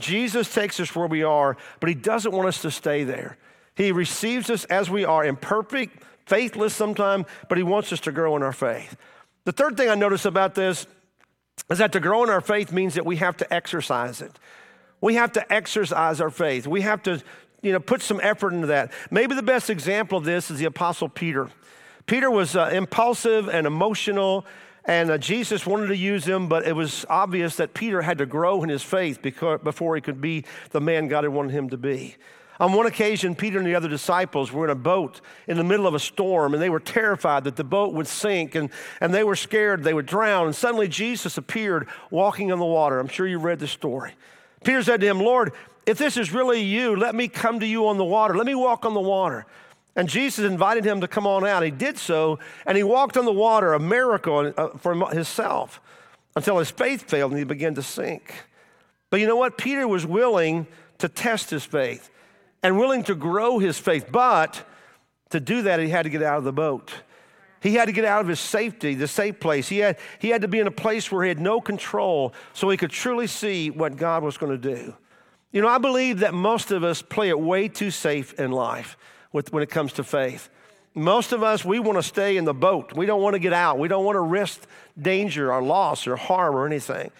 Jesus 0.00 0.52
takes 0.52 0.80
us 0.80 0.94
where 0.94 1.06
we 1.06 1.22
are, 1.22 1.56
but 1.80 1.88
he 1.88 1.94
doesn't 1.94 2.32
want 2.32 2.48
us 2.48 2.62
to 2.62 2.70
stay 2.70 3.04
there. 3.04 3.38
He 3.76 3.92
receives 3.92 4.50
us 4.50 4.64
as 4.66 4.90
we 4.90 5.04
are, 5.04 5.24
imperfect, 5.24 6.02
faithless 6.26 6.74
sometimes, 6.74 7.26
but 7.48 7.58
he 7.58 7.64
wants 7.64 7.92
us 7.92 8.00
to 8.00 8.12
grow 8.12 8.36
in 8.36 8.42
our 8.42 8.52
faith. 8.52 8.96
The 9.44 9.52
third 9.52 9.76
thing 9.76 9.88
I 9.88 9.94
notice 9.94 10.24
about 10.24 10.54
this 10.54 10.86
is 11.70 11.78
that 11.78 11.92
to 11.92 12.00
grow 12.00 12.24
in 12.24 12.30
our 12.30 12.40
faith 12.40 12.72
means 12.72 12.94
that 12.94 13.06
we 13.06 13.16
have 13.16 13.36
to 13.38 13.54
exercise 13.54 14.20
it. 14.20 14.32
We 15.04 15.16
have 15.16 15.32
to 15.32 15.52
exercise 15.52 16.18
our 16.22 16.30
faith. 16.30 16.66
We 16.66 16.80
have 16.80 17.02
to 17.02 17.22
you 17.60 17.72
know, 17.72 17.78
put 17.78 18.00
some 18.00 18.20
effort 18.22 18.54
into 18.54 18.68
that. 18.68 18.90
Maybe 19.10 19.34
the 19.34 19.42
best 19.42 19.68
example 19.68 20.16
of 20.16 20.24
this 20.24 20.50
is 20.50 20.58
the 20.58 20.64
Apostle 20.64 21.10
Peter. 21.10 21.50
Peter 22.06 22.30
was 22.30 22.56
uh, 22.56 22.70
impulsive 22.72 23.50
and 23.50 23.66
emotional, 23.66 24.46
and 24.86 25.10
uh, 25.10 25.18
Jesus 25.18 25.66
wanted 25.66 25.88
to 25.88 25.96
use 25.96 26.24
him, 26.24 26.48
but 26.48 26.66
it 26.66 26.74
was 26.74 27.04
obvious 27.10 27.56
that 27.56 27.74
Peter 27.74 28.00
had 28.00 28.16
to 28.16 28.24
grow 28.24 28.62
in 28.62 28.70
his 28.70 28.82
faith 28.82 29.20
because, 29.20 29.60
before 29.62 29.94
he 29.94 30.00
could 30.00 30.22
be 30.22 30.46
the 30.70 30.80
man 30.80 31.06
God 31.08 31.24
had 31.24 31.34
wanted 31.34 31.52
him 31.52 31.68
to 31.68 31.76
be. 31.76 32.16
On 32.58 32.72
one 32.72 32.86
occasion, 32.86 33.34
Peter 33.34 33.58
and 33.58 33.66
the 33.66 33.74
other 33.74 33.88
disciples 33.90 34.52
were 34.52 34.64
in 34.64 34.70
a 34.70 34.74
boat 34.74 35.20
in 35.46 35.58
the 35.58 35.64
middle 35.64 35.86
of 35.86 35.92
a 35.92 36.00
storm, 36.00 36.54
and 36.54 36.62
they 36.62 36.70
were 36.70 36.80
terrified 36.80 37.44
that 37.44 37.56
the 37.56 37.64
boat 37.64 37.92
would 37.92 38.06
sink, 38.06 38.54
and, 38.54 38.70
and 39.02 39.12
they 39.12 39.22
were 39.22 39.36
scared 39.36 39.84
they 39.84 39.92
would 39.92 40.06
drown. 40.06 40.46
And 40.46 40.56
suddenly 40.56 40.88
Jesus 40.88 41.36
appeared 41.36 41.88
walking 42.10 42.50
on 42.50 42.58
the 42.58 42.64
water. 42.64 42.98
I'm 42.98 43.08
sure 43.08 43.26
you 43.26 43.38
read 43.38 43.58
the 43.58 43.68
story. 43.68 44.14
Peter 44.64 44.82
said 44.82 45.00
to 45.00 45.06
him, 45.06 45.20
Lord, 45.20 45.52
if 45.86 45.98
this 45.98 46.16
is 46.16 46.32
really 46.32 46.62
you, 46.62 46.96
let 46.96 47.14
me 47.14 47.28
come 47.28 47.60
to 47.60 47.66
you 47.66 47.88
on 47.88 47.98
the 47.98 48.04
water. 48.04 48.36
Let 48.36 48.46
me 48.46 48.54
walk 48.54 48.84
on 48.84 48.94
the 48.94 49.00
water. 49.00 49.46
And 49.96 50.08
Jesus 50.08 50.44
invited 50.44 50.84
him 50.84 51.02
to 51.02 51.08
come 51.08 51.26
on 51.26 51.46
out. 51.46 51.62
He 51.62 51.70
did 51.70 51.98
so, 51.98 52.38
and 52.66 52.76
he 52.76 52.82
walked 52.82 53.16
on 53.16 53.24
the 53.24 53.32
water, 53.32 53.74
a 53.74 53.78
miracle 53.78 54.52
uh, 54.56 54.68
for 54.78 54.94
himself, 55.10 55.80
until 56.34 56.58
his 56.58 56.70
faith 56.70 57.08
failed 57.08 57.30
and 57.30 57.38
he 57.38 57.44
began 57.44 57.74
to 57.76 57.82
sink. 57.82 58.34
But 59.10 59.20
you 59.20 59.26
know 59.26 59.36
what? 59.36 59.56
Peter 59.56 59.86
was 59.86 60.04
willing 60.04 60.66
to 60.98 61.08
test 61.08 61.50
his 61.50 61.64
faith 61.64 62.10
and 62.62 62.78
willing 62.78 63.04
to 63.04 63.14
grow 63.14 63.58
his 63.58 63.78
faith. 63.78 64.06
But 64.10 64.66
to 65.30 65.38
do 65.38 65.62
that, 65.62 65.78
he 65.78 65.88
had 65.88 66.02
to 66.04 66.10
get 66.10 66.22
out 66.22 66.38
of 66.38 66.44
the 66.44 66.52
boat. 66.52 66.92
He 67.64 67.76
had 67.76 67.86
to 67.86 67.92
get 67.92 68.04
out 68.04 68.20
of 68.20 68.28
his 68.28 68.40
safety, 68.40 68.92
the 68.92 69.08
safe 69.08 69.40
place. 69.40 69.70
He 69.70 69.78
had, 69.78 69.96
he 70.18 70.28
had 70.28 70.42
to 70.42 70.48
be 70.48 70.60
in 70.60 70.66
a 70.66 70.70
place 70.70 71.10
where 71.10 71.24
he 71.24 71.30
had 71.30 71.40
no 71.40 71.62
control 71.62 72.34
so 72.52 72.68
he 72.68 72.76
could 72.76 72.90
truly 72.90 73.26
see 73.26 73.70
what 73.70 73.96
God 73.96 74.22
was 74.22 74.36
going 74.36 74.52
to 74.52 74.76
do. 74.76 74.94
You 75.50 75.62
know, 75.62 75.68
I 75.68 75.78
believe 75.78 76.18
that 76.18 76.34
most 76.34 76.72
of 76.72 76.84
us 76.84 77.00
play 77.00 77.30
it 77.30 77.40
way 77.40 77.68
too 77.68 77.90
safe 77.90 78.38
in 78.38 78.52
life 78.52 78.98
with, 79.32 79.50
when 79.50 79.62
it 79.62 79.70
comes 79.70 79.94
to 79.94 80.04
faith. 80.04 80.50
Most 80.94 81.32
of 81.32 81.42
us, 81.42 81.64
we 81.64 81.78
want 81.78 81.96
to 81.96 82.02
stay 82.02 82.36
in 82.36 82.44
the 82.44 82.52
boat. 82.52 82.92
We 82.92 83.06
don't 83.06 83.22
want 83.22 83.32
to 83.32 83.40
get 83.40 83.54
out. 83.54 83.78
We 83.78 83.88
don't 83.88 84.04
want 84.04 84.16
to 84.16 84.20
risk 84.20 84.60
danger 85.00 85.50
or 85.50 85.62
loss 85.62 86.06
or 86.06 86.16
harm 86.16 86.54
or 86.54 86.66
anything. 86.66 87.10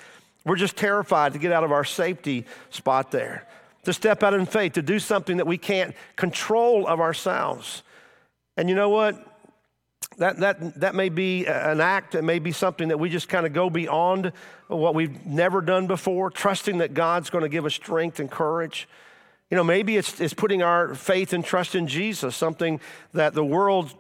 We're 0.45 0.57
just 0.57 0.77
terrified 0.77 1.33
to 1.33 1.39
get 1.39 1.53
out 1.53 1.65
of 1.65 1.73
our 1.73 1.85
safety 1.85 2.45
spot 2.69 3.11
there, 3.11 3.49
to 3.85 3.95
step 3.95 4.23
out 4.23 4.35
in 4.35 4.45
faith, 4.45 4.75
to 4.75 4.83
do 4.83 4.99
something 4.99 5.39
that 5.39 5.47
we 5.47 5.57
can't 5.57 5.95
control 6.17 6.87
of 6.87 7.01
ourselves. 7.01 7.83
And 8.59 8.69
you 8.69 8.75
know 8.75 8.91
what? 8.91 9.31
That, 10.19 10.39
that, 10.39 10.81
that 10.81 10.95
may 10.95 11.09
be 11.09 11.47
an 11.47 11.81
act, 11.81 12.15
it 12.15 12.23
may 12.23 12.39
be 12.39 12.53
something 12.53 12.89
that 12.89 12.99
we 12.99 13.09
just 13.09 13.29
kind 13.29 13.47
of 13.47 13.53
go 13.53 13.69
beyond 13.69 14.33
what 14.69 14.95
we've 14.95 15.27
never 15.27 15.61
done 15.61 15.87
before, 15.87 16.31
trusting 16.31 16.79
that 16.79 16.95
God's 16.95 17.31
going 17.31 17.43
to 17.43 17.49
give 17.49 17.65
us 17.65 17.75
strength 17.75 18.21
and 18.21 18.31
courage. 18.31 18.89
You 19.51 19.57
know, 19.57 19.65
maybe 19.65 19.97
it's, 19.97 20.21
it's 20.21 20.35
putting 20.35 20.63
our 20.63 20.95
faith 20.95 21.33
and 21.33 21.45
trust 21.45 21.75
in 21.75 21.87
Jesus, 21.87 22.35
something 22.35 22.81
that 23.13 23.35
the 23.35 23.45
world, 23.45 23.93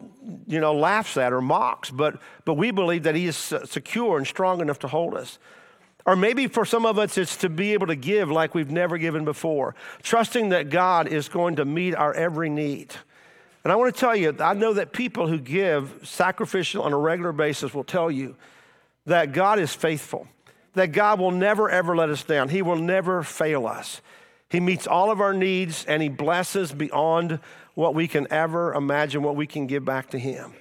you 0.46 0.60
know, 0.60 0.74
laughs 0.74 1.16
at 1.16 1.32
or 1.32 1.40
mocks, 1.40 1.90
but, 1.90 2.20
but 2.44 2.54
we 2.54 2.70
believe 2.70 3.02
that 3.02 3.14
He 3.14 3.26
is 3.26 3.36
secure 3.36 4.16
and 4.16 4.26
strong 4.26 4.60
enough 4.60 4.78
to 4.80 4.88
hold 4.88 5.14
us. 5.14 5.38
Or 6.06 6.16
maybe 6.16 6.48
for 6.48 6.64
some 6.64 6.84
of 6.84 6.98
us, 6.98 7.16
it's 7.16 7.36
to 7.38 7.48
be 7.48 7.72
able 7.72 7.86
to 7.86 7.96
give 7.96 8.30
like 8.30 8.54
we've 8.54 8.70
never 8.70 8.98
given 8.98 9.24
before, 9.24 9.74
trusting 10.02 10.50
that 10.50 10.70
God 10.70 11.08
is 11.08 11.28
going 11.28 11.56
to 11.56 11.64
meet 11.64 11.94
our 11.94 12.12
every 12.12 12.50
need. 12.50 12.94
And 13.64 13.72
I 13.72 13.76
want 13.76 13.94
to 13.94 13.98
tell 13.98 14.14
you, 14.14 14.36
I 14.40 14.52
know 14.52 14.74
that 14.74 14.92
people 14.92 15.26
who 15.26 15.38
give 15.38 16.00
sacrificial 16.02 16.82
on 16.82 16.92
a 16.92 16.98
regular 16.98 17.32
basis 17.32 17.72
will 17.72 17.84
tell 17.84 18.10
you 18.10 18.36
that 19.06 19.32
God 19.32 19.58
is 19.58 19.74
faithful, 19.74 20.28
that 20.74 20.92
God 20.92 21.18
will 21.18 21.30
never, 21.30 21.70
ever 21.70 21.96
let 21.96 22.10
us 22.10 22.22
down. 22.22 22.50
He 22.50 22.60
will 22.60 22.76
never 22.76 23.22
fail 23.22 23.66
us. 23.66 24.02
He 24.50 24.60
meets 24.60 24.86
all 24.86 25.10
of 25.10 25.20
our 25.20 25.32
needs 25.32 25.84
and 25.86 26.02
He 26.02 26.10
blesses 26.10 26.72
beyond 26.72 27.40
what 27.74 27.94
we 27.94 28.06
can 28.06 28.30
ever 28.30 28.74
imagine, 28.74 29.22
what 29.22 29.34
we 29.34 29.46
can 29.46 29.66
give 29.66 29.84
back 29.84 30.10
to 30.10 30.18
Him. 30.18 30.52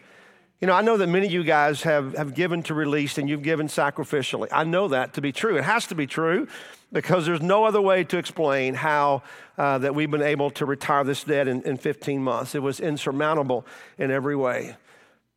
You 0.62 0.68
know, 0.68 0.74
I 0.74 0.82
know 0.82 0.96
that 0.96 1.08
many 1.08 1.26
of 1.26 1.34
you 1.34 1.44
guys 1.44 1.84
have, 1.84 2.16
have 2.16 2.34
given 2.34 2.64
to 2.64 2.74
release 2.74 3.18
and 3.18 3.30
you've 3.30 3.44
given 3.44 3.68
sacrificially. 3.68 4.48
I 4.50 4.64
know 4.64 4.88
that 4.88 5.14
to 5.16 5.22
be 5.22 5.34
true. 5.34 5.58
It 5.58 5.66
has 5.66 5.88
to 5.88 5.96
be 5.96 6.08
true 6.08 6.48
because 6.94 7.26
there's 7.26 7.42
no 7.42 7.66
other 7.66 7.82
way 7.82 8.04
to 8.06 8.18
explain 8.18 8.76
how 8.76 9.24
uh, 9.58 9.80
that 9.80 9.94
we've 9.94 10.12
been 10.12 10.22
able 10.22 10.52
to 10.52 10.66
retire 10.66 11.04
this 11.04 11.24
debt 11.24 11.48
in, 11.48 11.62
in 11.64 11.76
15 11.76 12.24
months. 12.24 12.56
It 12.56 12.62
was 12.62 12.80
insurmountable 12.80 13.66
in 13.98 14.12
every 14.12 14.36
way. 14.36 14.78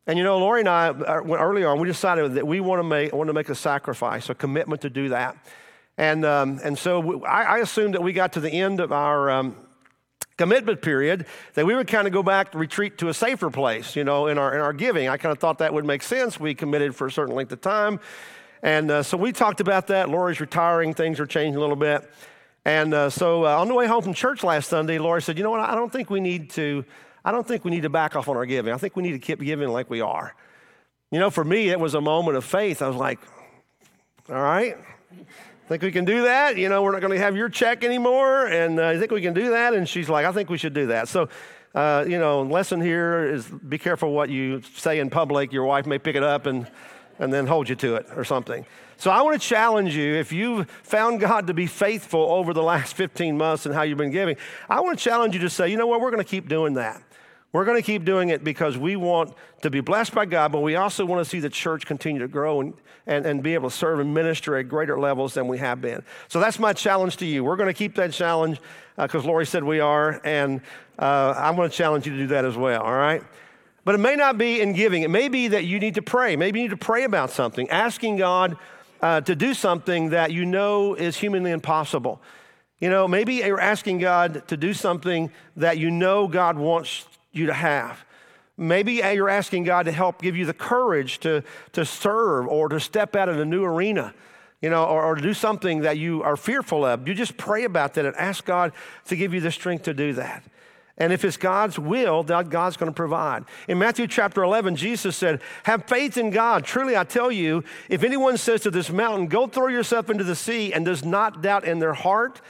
And 0.06 0.18
you 0.18 0.22
know, 0.22 0.38
Lori 0.38 0.60
and 0.60 0.68
I, 0.68 0.88
uh, 0.88 1.22
early 1.24 1.64
on, 1.64 1.80
we 1.80 1.88
decided 1.88 2.34
that 2.34 2.46
we 2.46 2.60
want 2.60 2.78
to 2.78 2.84
make, 2.84 3.12
want 3.12 3.28
to 3.28 3.34
make 3.34 3.48
a 3.48 3.54
sacrifice, 3.54 4.30
a 4.30 4.34
commitment 4.34 4.82
to 4.82 4.90
do 4.90 5.08
that. 5.08 5.36
And, 5.98 6.24
um, 6.24 6.60
and 6.62 6.78
so 6.78 7.00
we, 7.00 7.26
I, 7.26 7.56
I, 7.56 7.58
assumed 7.58 7.94
that 7.94 8.02
we 8.02 8.12
got 8.12 8.34
to 8.34 8.40
the 8.40 8.50
end 8.50 8.80
of 8.80 8.92
our 8.92 9.30
um, 9.30 9.56
commitment 10.36 10.82
period, 10.82 11.26
that 11.54 11.64
we 11.64 11.74
would 11.74 11.88
kind 11.88 12.06
of 12.06 12.12
go 12.12 12.22
back, 12.22 12.54
retreat 12.54 12.98
to 12.98 13.08
a 13.08 13.14
safer 13.14 13.50
place, 13.50 13.96
you 13.96 14.04
know, 14.04 14.26
in 14.26 14.36
our, 14.36 14.54
in 14.54 14.60
our 14.60 14.74
giving. 14.74 15.08
I 15.08 15.16
kind 15.16 15.32
of 15.32 15.38
thought 15.38 15.58
that 15.58 15.72
would 15.72 15.86
make 15.86 16.02
sense. 16.02 16.38
We 16.38 16.54
committed 16.54 16.94
for 16.94 17.06
a 17.06 17.10
certain 17.10 17.34
length 17.34 17.52
of 17.52 17.62
time. 17.62 17.98
And 18.62 18.90
uh, 18.90 19.02
so 19.02 19.16
we 19.16 19.32
talked 19.32 19.60
about 19.60 19.88
that. 19.88 20.08
Lori's 20.08 20.40
retiring, 20.40 20.94
things 20.94 21.20
are 21.20 21.26
changing 21.26 21.56
a 21.56 21.60
little 21.60 21.76
bit. 21.76 22.10
And 22.64 22.94
uh, 22.94 23.10
so 23.10 23.44
uh, 23.44 23.60
on 23.60 23.68
the 23.68 23.74
way 23.74 23.86
home 23.86 24.02
from 24.02 24.14
church 24.14 24.42
last 24.42 24.68
Sunday, 24.68 24.98
Lori 24.98 25.22
said, 25.22 25.38
You 25.38 25.44
know 25.44 25.50
what? 25.50 25.60
I 25.60 25.74
don't 25.74 25.92
think 25.92 26.10
we 26.10 26.20
need 26.20 26.50
to. 26.50 26.84
I 27.24 27.32
don't 27.32 27.46
think 27.46 27.64
we 27.64 27.70
need 27.70 27.82
to 27.82 27.90
back 27.90 28.14
off 28.14 28.28
on 28.28 28.36
our 28.36 28.46
giving. 28.46 28.72
I 28.72 28.76
think 28.76 28.96
we 28.96 29.02
need 29.02 29.12
to 29.12 29.18
keep 29.18 29.40
giving 29.40 29.68
like 29.68 29.90
we 29.90 30.00
are. 30.00 30.34
You 31.10 31.18
know, 31.18 31.30
for 31.30 31.44
me, 31.44 31.70
it 31.70 31.78
was 31.78 31.94
a 31.94 32.00
moment 32.00 32.36
of 32.36 32.44
faith. 32.44 32.82
I 32.82 32.88
was 32.88 32.96
like, 32.96 33.18
all 34.28 34.40
right, 34.40 34.76
think 35.68 35.82
we 35.82 35.90
can 35.90 36.04
do 36.04 36.22
that? 36.22 36.56
You 36.56 36.68
know, 36.68 36.82
we're 36.82 36.92
not 36.92 37.00
going 37.00 37.12
to 37.12 37.18
have 37.18 37.36
your 37.36 37.48
check 37.48 37.82
anymore. 37.84 38.46
And 38.46 38.78
uh, 38.78 38.88
I 38.88 38.98
think 38.98 39.10
we 39.10 39.20
can 39.20 39.34
do 39.34 39.50
that. 39.50 39.74
And 39.74 39.88
she's 39.88 40.08
like, 40.08 40.24
I 40.24 40.32
think 40.32 40.48
we 40.48 40.58
should 40.58 40.74
do 40.74 40.86
that. 40.88 41.08
So, 41.08 41.28
uh, 41.74 42.04
you 42.06 42.18
know, 42.18 42.42
lesson 42.42 42.80
here 42.80 43.24
is 43.24 43.46
be 43.46 43.78
careful 43.78 44.12
what 44.12 44.30
you 44.30 44.62
say 44.76 45.00
in 45.00 45.10
public. 45.10 45.52
Your 45.52 45.64
wife 45.64 45.86
may 45.86 45.98
pick 45.98 46.16
it 46.16 46.22
up 46.22 46.46
and, 46.46 46.66
and 47.18 47.32
then 47.32 47.46
hold 47.46 47.68
you 47.68 47.76
to 47.76 47.96
it 47.96 48.06
or 48.16 48.24
something. 48.24 48.64
So 48.98 49.10
I 49.10 49.20
want 49.22 49.40
to 49.40 49.46
challenge 49.46 49.94
you 49.94 50.14
if 50.14 50.32
you've 50.32 50.70
found 50.82 51.20
God 51.20 51.46
to 51.48 51.54
be 51.54 51.66
faithful 51.66 52.20
over 52.20 52.54
the 52.54 52.62
last 52.62 52.94
15 52.94 53.36
months 53.36 53.66
and 53.66 53.74
how 53.74 53.82
you've 53.82 53.98
been 53.98 54.10
giving, 54.10 54.36
I 54.68 54.80
want 54.80 54.98
to 54.98 55.04
challenge 55.04 55.34
you 55.34 55.40
to 55.40 55.50
say, 55.50 55.68
you 55.68 55.76
know 55.76 55.86
what, 55.86 56.00
we're 56.00 56.10
going 56.10 56.22
to 56.22 56.28
keep 56.28 56.48
doing 56.48 56.74
that. 56.74 57.02
We're 57.52 57.64
going 57.64 57.78
to 57.78 57.82
keep 57.82 58.04
doing 58.04 58.30
it 58.30 58.44
because 58.44 58.76
we 58.76 58.96
want 58.96 59.34
to 59.62 59.70
be 59.70 59.80
blessed 59.80 60.14
by 60.14 60.26
God, 60.26 60.52
but 60.52 60.60
we 60.60 60.76
also 60.76 61.06
want 61.06 61.24
to 61.24 61.30
see 61.30 61.40
the 61.40 61.48
church 61.48 61.86
continue 61.86 62.20
to 62.20 62.28
grow 62.28 62.60
and, 62.60 62.74
and, 63.06 63.24
and 63.24 63.42
be 63.42 63.54
able 63.54 63.70
to 63.70 63.76
serve 63.76 64.00
and 64.00 64.12
minister 64.12 64.56
at 64.56 64.68
greater 64.68 64.98
levels 64.98 65.34
than 65.34 65.48
we 65.48 65.58
have 65.58 65.80
been. 65.80 66.02
So 66.28 66.40
that's 66.40 66.58
my 66.58 66.72
challenge 66.72 67.16
to 67.18 67.26
you. 67.26 67.44
We're 67.44 67.56
going 67.56 67.68
to 67.68 67.74
keep 67.74 67.94
that 67.94 68.12
challenge 68.12 68.60
because 68.96 69.24
uh, 69.24 69.28
Lori 69.28 69.46
said 69.46 69.64
we 69.64 69.80
are, 69.80 70.20
and 70.24 70.60
uh, 70.98 71.34
I'm 71.36 71.56
going 71.56 71.70
to 71.70 71.74
challenge 71.74 72.06
you 72.06 72.12
to 72.12 72.18
do 72.18 72.26
that 72.28 72.44
as 72.44 72.56
well, 72.56 72.82
all 72.82 72.94
right? 72.94 73.22
But 73.86 73.94
it 73.94 73.98
may 73.98 74.16
not 74.16 74.36
be 74.36 74.60
in 74.60 74.72
giving. 74.72 75.04
It 75.04 75.10
may 75.10 75.28
be 75.28 75.46
that 75.46 75.64
you 75.64 75.78
need 75.78 75.94
to 75.94 76.02
pray. 76.02 76.34
Maybe 76.34 76.58
you 76.58 76.64
need 76.64 76.72
to 76.72 76.76
pray 76.76 77.04
about 77.04 77.30
something, 77.30 77.70
asking 77.70 78.16
God 78.16 78.56
uh, 79.00 79.20
to 79.20 79.36
do 79.36 79.54
something 79.54 80.10
that 80.10 80.32
you 80.32 80.44
know 80.44 80.94
is 80.94 81.16
humanly 81.16 81.52
impossible. 81.52 82.20
You 82.80 82.90
know, 82.90 83.06
maybe 83.06 83.34
you're 83.34 83.60
asking 83.60 83.98
God 83.98 84.48
to 84.48 84.56
do 84.56 84.74
something 84.74 85.30
that 85.54 85.78
you 85.78 85.92
know 85.92 86.26
God 86.26 86.58
wants 86.58 87.06
you 87.30 87.46
to 87.46 87.52
have. 87.52 88.04
Maybe 88.56 88.94
you're 88.94 89.28
asking 89.28 89.62
God 89.62 89.84
to 89.84 89.92
help 89.92 90.20
give 90.20 90.34
you 90.36 90.46
the 90.46 90.52
courage 90.52 91.20
to, 91.20 91.44
to 91.70 91.84
serve 91.84 92.48
or 92.48 92.68
to 92.68 92.80
step 92.80 93.14
out 93.14 93.28
in 93.28 93.38
a 93.38 93.44
new 93.44 93.62
arena, 93.62 94.12
you 94.60 94.68
know, 94.68 94.84
or, 94.84 95.04
or 95.04 95.14
to 95.14 95.22
do 95.22 95.32
something 95.32 95.82
that 95.82 95.96
you 95.96 96.24
are 96.24 96.36
fearful 96.36 96.84
of. 96.84 97.06
You 97.06 97.14
just 97.14 97.36
pray 97.36 97.62
about 97.62 97.94
that 97.94 98.04
and 98.04 98.16
ask 98.16 98.44
God 98.44 98.72
to 99.04 99.14
give 99.14 99.32
you 99.32 99.40
the 99.40 99.52
strength 99.52 99.84
to 99.84 99.94
do 99.94 100.12
that. 100.14 100.42
And 100.98 101.12
if 101.12 101.24
it's 101.24 101.36
God's 101.36 101.78
will, 101.78 102.22
then 102.22 102.48
God's 102.48 102.78
going 102.78 102.90
to 102.90 102.96
provide. 102.96 103.44
In 103.68 103.78
Matthew 103.78 104.06
chapter 104.06 104.42
11, 104.42 104.76
Jesus 104.76 105.14
said, 105.16 105.42
Have 105.64 105.84
faith 105.84 106.16
in 106.16 106.30
God. 106.30 106.64
Truly, 106.64 106.96
I 106.96 107.04
tell 107.04 107.30
you, 107.30 107.64
if 107.90 108.02
anyone 108.02 108.38
says 108.38 108.62
to 108.62 108.70
this 108.70 108.90
mountain, 108.90 109.26
Go 109.26 109.46
throw 109.46 109.68
yourself 109.68 110.08
into 110.08 110.24
the 110.24 110.34
sea, 110.34 110.72
and 110.72 110.86
does 110.86 111.04
not 111.04 111.42
doubt 111.42 111.64
in 111.64 111.80
their 111.80 111.92
heart, 111.92 112.40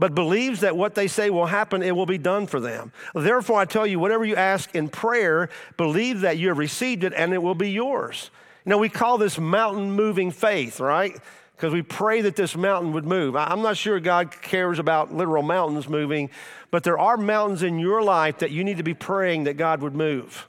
but 0.00 0.14
believes 0.14 0.60
that 0.60 0.76
what 0.76 0.94
they 0.96 1.06
say 1.06 1.30
will 1.30 1.46
happen, 1.46 1.82
it 1.82 1.94
will 1.94 2.06
be 2.06 2.18
done 2.18 2.48
for 2.48 2.58
them. 2.58 2.90
Therefore, 3.14 3.60
I 3.60 3.66
tell 3.66 3.86
you, 3.86 4.00
whatever 4.00 4.24
you 4.24 4.34
ask 4.34 4.74
in 4.74 4.88
prayer, 4.88 5.48
believe 5.76 6.22
that 6.22 6.38
you 6.38 6.48
have 6.48 6.58
received 6.58 7.04
it, 7.04 7.12
and 7.14 7.32
it 7.32 7.42
will 7.42 7.54
be 7.54 7.70
yours. 7.70 8.30
You 8.64 8.70
know, 8.70 8.78
we 8.78 8.88
call 8.88 9.16
this 9.16 9.38
mountain 9.38 9.92
moving 9.92 10.32
faith, 10.32 10.80
right? 10.80 11.16
Because 11.60 11.74
we 11.74 11.82
pray 11.82 12.22
that 12.22 12.36
this 12.36 12.56
mountain 12.56 12.94
would 12.94 13.04
move. 13.04 13.36
I'm 13.36 13.60
not 13.60 13.76
sure 13.76 14.00
God 14.00 14.30
cares 14.40 14.78
about 14.78 15.12
literal 15.12 15.42
mountains 15.42 15.90
moving, 15.90 16.30
but 16.70 16.84
there 16.84 16.98
are 16.98 17.18
mountains 17.18 17.62
in 17.62 17.78
your 17.78 18.02
life 18.02 18.38
that 18.38 18.50
you 18.50 18.64
need 18.64 18.78
to 18.78 18.82
be 18.82 18.94
praying 18.94 19.44
that 19.44 19.58
God 19.58 19.82
would 19.82 19.94
move. 19.94 20.48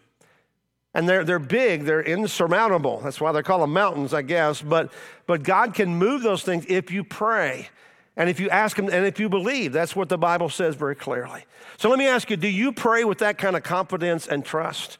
And 0.93 1.09
they're, 1.09 1.25
they're 1.25 1.37
big, 1.37 1.83
they're 1.83 2.01
insurmountable. 2.01 3.01
That's 3.01 3.19
why 3.19 3.33
they 3.33 3.41
call 3.41 3.59
them 3.59 3.73
mountains, 3.73 4.13
I 4.13 4.21
guess. 4.21 4.61
But, 4.61 4.93
but 5.27 5.43
God 5.43 5.73
can 5.73 5.97
move 5.97 6.23
those 6.23 6.43
things 6.43 6.65
if 6.69 6.91
you 6.91 7.03
pray 7.03 7.67
and 8.15 8.29
if 8.29 8.39
you 8.39 8.49
ask 8.49 8.79
Him 8.79 8.87
and 8.87 9.05
if 9.05 9.19
you 9.19 9.27
believe. 9.27 9.73
That's 9.73 9.97
what 9.97 10.07
the 10.07 10.17
Bible 10.17 10.47
says 10.47 10.75
very 10.75 10.95
clearly. 10.95 11.43
So 11.77 11.89
let 11.89 11.99
me 11.99 12.07
ask 12.07 12.29
you 12.29 12.37
do 12.37 12.47
you 12.47 12.71
pray 12.71 13.03
with 13.03 13.17
that 13.17 13.37
kind 13.37 13.57
of 13.57 13.63
confidence 13.63 14.27
and 14.27 14.45
trust? 14.45 14.97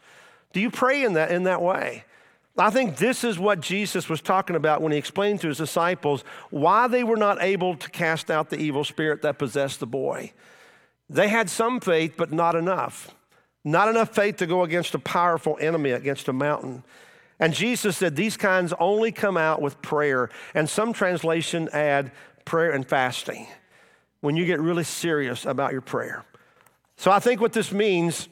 Do 0.52 0.60
you 0.60 0.72
pray 0.72 1.06
in 1.06 1.14
that, 1.14 1.32
in 1.32 1.44
that 1.44 1.62
way? 1.62 2.04
I 2.58 2.70
think 2.70 2.98
this 2.98 3.24
is 3.24 3.40
what 3.40 3.62
Jesus 3.62 4.10
was 4.10 4.22
talking 4.22 4.56
about 4.56 4.82
when 4.82 4.92
he 4.92 4.98
explained 4.98 5.42
to 5.42 5.48
his 5.48 5.58
disciples 5.58 6.24
why 6.50 6.88
they 6.88 7.04
were 7.04 7.18
not 7.18 7.42
able 7.42 7.76
to 7.78 7.90
cast 7.90 8.30
out 8.30 8.50
the 8.50 8.60
evil 8.60 8.84
spirit 8.84 9.22
that 9.22 9.38
possessed 9.38 9.80
the 9.80 9.88
boy. 9.88 10.34
They 11.10 11.30
had 11.30 11.50
some 11.50 11.80
faith, 11.80 12.14
but 12.18 12.32
not 12.32 12.56
enough. 12.56 13.16
Not 13.64 13.90
enough 13.90 14.14
faith 14.14 14.38
to 14.38 14.48
go 14.48 14.64
against 14.64 14.96
a 14.96 15.00
powerful 15.00 15.58
enemy, 15.62 15.92
against 15.92 16.28
a 16.28 16.34
mountain. 16.34 16.84
And 17.40 17.54
Jesus 17.54 17.98
said 17.98 18.16
these 18.16 18.38
kinds 18.38 18.74
only 18.80 19.12
come 19.12 19.38
out 19.38 19.62
with 19.62 19.82
prayer. 19.82 20.30
And 20.54 20.70
some 20.70 20.94
translation 20.94 21.70
add 21.72 22.12
prayer 22.46 22.72
and 22.72 22.88
fasting 22.88 23.48
when 24.20 24.36
you 24.36 24.46
get 24.46 24.60
really 24.60 24.84
serious 24.84 25.46
about 25.46 25.72
your 25.72 25.82
prayer. 25.82 26.24
So 26.98 27.12
I 27.12 27.20
think 27.20 27.42
what 27.42 27.54
this 27.54 27.72
means 27.72 28.28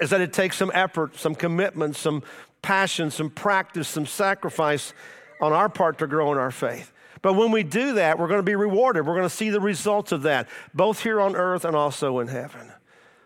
is 0.00 0.10
that 0.10 0.20
it 0.20 0.32
takes 0.32 0.56
some 0.56 0.70
effort, 0.74 1.16
some 1.16 1.34
commitment, 1.34 1.96
some 1.96 2.22
passion, 2.62 3.10
some 3.10 3.28
practice, 3.28 3.88
some 3.88 4.06
sacrifice 4.06 4.94
on 5.40 5.52
our 5.52 5.68
part 5.68 5.98
to 5.98 6.06
grow 6.06 6.32
in 6.32 6.38
our 6.38 6.52
faith. 6.52 6.92
But 7.20 7.34
when 7.34 7.50
we 7.50 7.62
do 7.62 7.94
that, 7.94 8.18
we're 8.18 8.28
going 8.28 8.38
to 8.38 8.44
be 8.44 8.56
rewarded. 8.56 9.06
We're 9.06 9.16
going 9.16 9.28
to 9.28 9.34
see 9.34 9.50
the 9.50 9.60
results 9.60 10.12
of 10.12 10.22
that, 10.22 10.48
both 10.74 11.02
here 11.02 11.20
on 11.20 11.36
earth 11.36 11.64
and 11.64 11.76
also 11.76 12.18
in 12.18 12.28
heaven. 12.28 12.72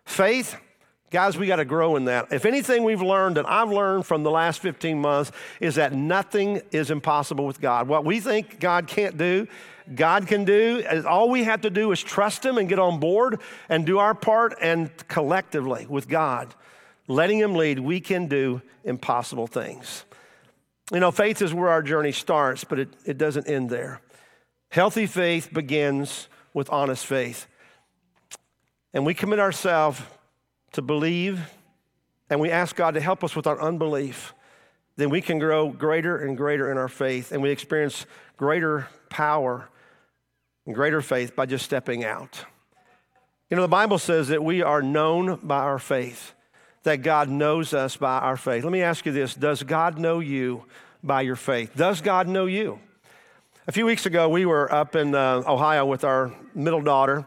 Faith, 0.05 0.57
guys, 1.11 1.39
we 1.39 1.47
got 1.47 1.57
to 1.57 1.65
grow 1.65 1.97
in 1.97 2.05
that. 2.07 2.33
If 2.33 2.45
anything 2.45 2.85
we've 2.85 3.03
learned, 3.03 3.37
that 3.37 3.49
I've 3.49 3.71
learned 3.71 4.07
from 4.07 4.23
the 4.23 4.31
last 4.31 4.61
15 4.61 5.01
months, 5.01 5.33
is 5.61 5.77
that 5.77 5.93
nothing 5.93 6.61
is 6.73 6.91
impossible 6.91 7.47
with 7.47 7.61
God. 7.61 7.89
What 7.89 8.05
we 8.05 8.21
think 8.21 8.61
God 8.61 8.87
can't 8.87 9.17
do, 9.17 9.47
God 9.95 10.27
can 10.27 10.45
do. 10.45 10.85
All 11.09 11.31
we 11.31 11.45
have 11.45 11.63
to 11.63 11.71
do 11.71 11.91
is 11.93 12.03
trust 12.03 12.45
Him 12.45 12.59
and 12.59 12.69
get 12.69 12.79
on 12.79 13.01
board 13.01 13.41
and 13.69 13.87
do 13.87 13.99
our 13.99 14.15
part, 14.15 14.57
and 14.61 14.91
collectively 15.09 15.87
with 15.89 16.09
God 16.09 16.55
letting 17.09 17.39
Him 17.39 17.55
lead, 17.55 17.79
we 17.79 18.01
can 18.01 18.27
do 18.27 18.63
impossible 18.85 19.47
things. 19.47 20.05
You 20.93 21.01
know, 21.01 21.11
faith 21.11 21.43
is 21.43 21.53
where 21.53 21.69
our 21.69 21.83
journey 21.83 22.13
starts, 22.13 22.65
but 22.65 22.79
it, 22.79 22.89
it 23.05 23.19
doesn't 23.19 23.49
end 23.49 23.71
there. 23.71 24.01
Healthy 24.71 25.07
faith 25.07 25.53
begins 25.53 26.29
with 26.55 26.71
honest 26.71 27.05
faith. 27.05 27.47
And 28.93 29.05
we 29.05 29.15
commit 29.15 29.41
ourselves 29.41 30.01
to 30.73 30.83
believe, 30.83 31.41
and 32.31 32.41
we 32.41 32.51
ask 32.51 32.77
God 32.77 32.95
to 32.95 33.01
help 33.01 33.25
us 33.25 33.35
with 33.35 33.47
our 33.47 33.61
unbelief. 33.61 34.33
Then 34.97 35.11
we 35.11 35.21
can 35.21 35.39
grow 35.39 35.71
greater 35.71 36.17
and 36.17 36.37
greater 36.37 36.71
in 36.71 36.79
our 36.79 36.89
faith, 36.89 37.33
and 37.33 37.43
we 37.43 37.51
experience 37.51 38.07
greater 38.37 38.89
power 39.11 39.69
and 40.67 40.75
greater 40.75 41.01
faith 41.01 41.35
by 41.35 41.47
just 41.47 41.65
stepping 41.65 42.05
out. 42.05 42.45
You 43.51 43.57
know, 43.57 43.63
the 43.63 43.69
Bible 43.69 43.99
says 43.99 44.29
that 44.29 44.43
we 44.43 44.63
are 44.63 44.83
known 44.83 45.37
by 45.43 45.59
our 45.59 45.79
faith 45.79 46.33
that 46.87 47.03
God 47.03 47.29
knows 47.29 47.75
us 47.75 47.97
by 47.97 48.21
our 48.21 48.37
faith. 48.37 48.63
Let 48.63 48.73
me 48.73 48.81
ask 48.81 49.05
you 49.07 49.11
this 49.11 49.35
Does 49.35 49.65
God 49.65 49.99
know 49.99 50.21
you 50.21 50.65
by 51.03 51.23
your 51.23 51.35
faith? 51.35 51.73
Does 51.77 52.01
God 52.01 52.29
know 52.29 52.47
you? 52.47 52.79
A 53.67 53.73
few 53.73 53.85
weeks 53.85 54.07
ago, 54.07 54.29
we 54.29 54.47
were 54.47 54.73
up 54.73 54.95
in 54.95 55.13
uh, 55.13 55.43
Ohio 55.49 55.85
with 55.85 56.05
our 56.05 56.33
middle 56.55 56.81
daughter 56.81 57.27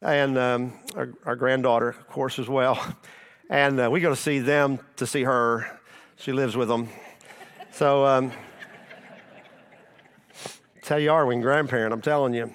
and 0.00 0.38
um, 0.38 0.72
our, 0.94 1.08
our, 1.26 1.34
granddaughter, 1.34 1.88
of 1.88 2.08
course, 2.08 2.38
as 2.38 2.48
well. 2.48 2.80
And 3.50 3.78
uh, 3.78 3.90
we 3.90 4.00
go 4.00 4.08
to 4.08 4.16
see 4.16 4.38
them 4.38 4.78
to 4.96 5.06
see 5.06 5.24
her. 5.24 5.78
She 6.16 6.32
lives 6.32 6.56
with 6.56 6.68
them. 6.68 6.88
So, 7.72 8.06
um, 8.06 8.32
that's 10.74 10.88
how 10.88 10.96
you 10.96 11.12
are 11.12 11.26
when 11.26 11.42
grandparent, 11.42 11.92
I'm 11.92 12.00
telling 12.00 12.32
you. 12.32 12.50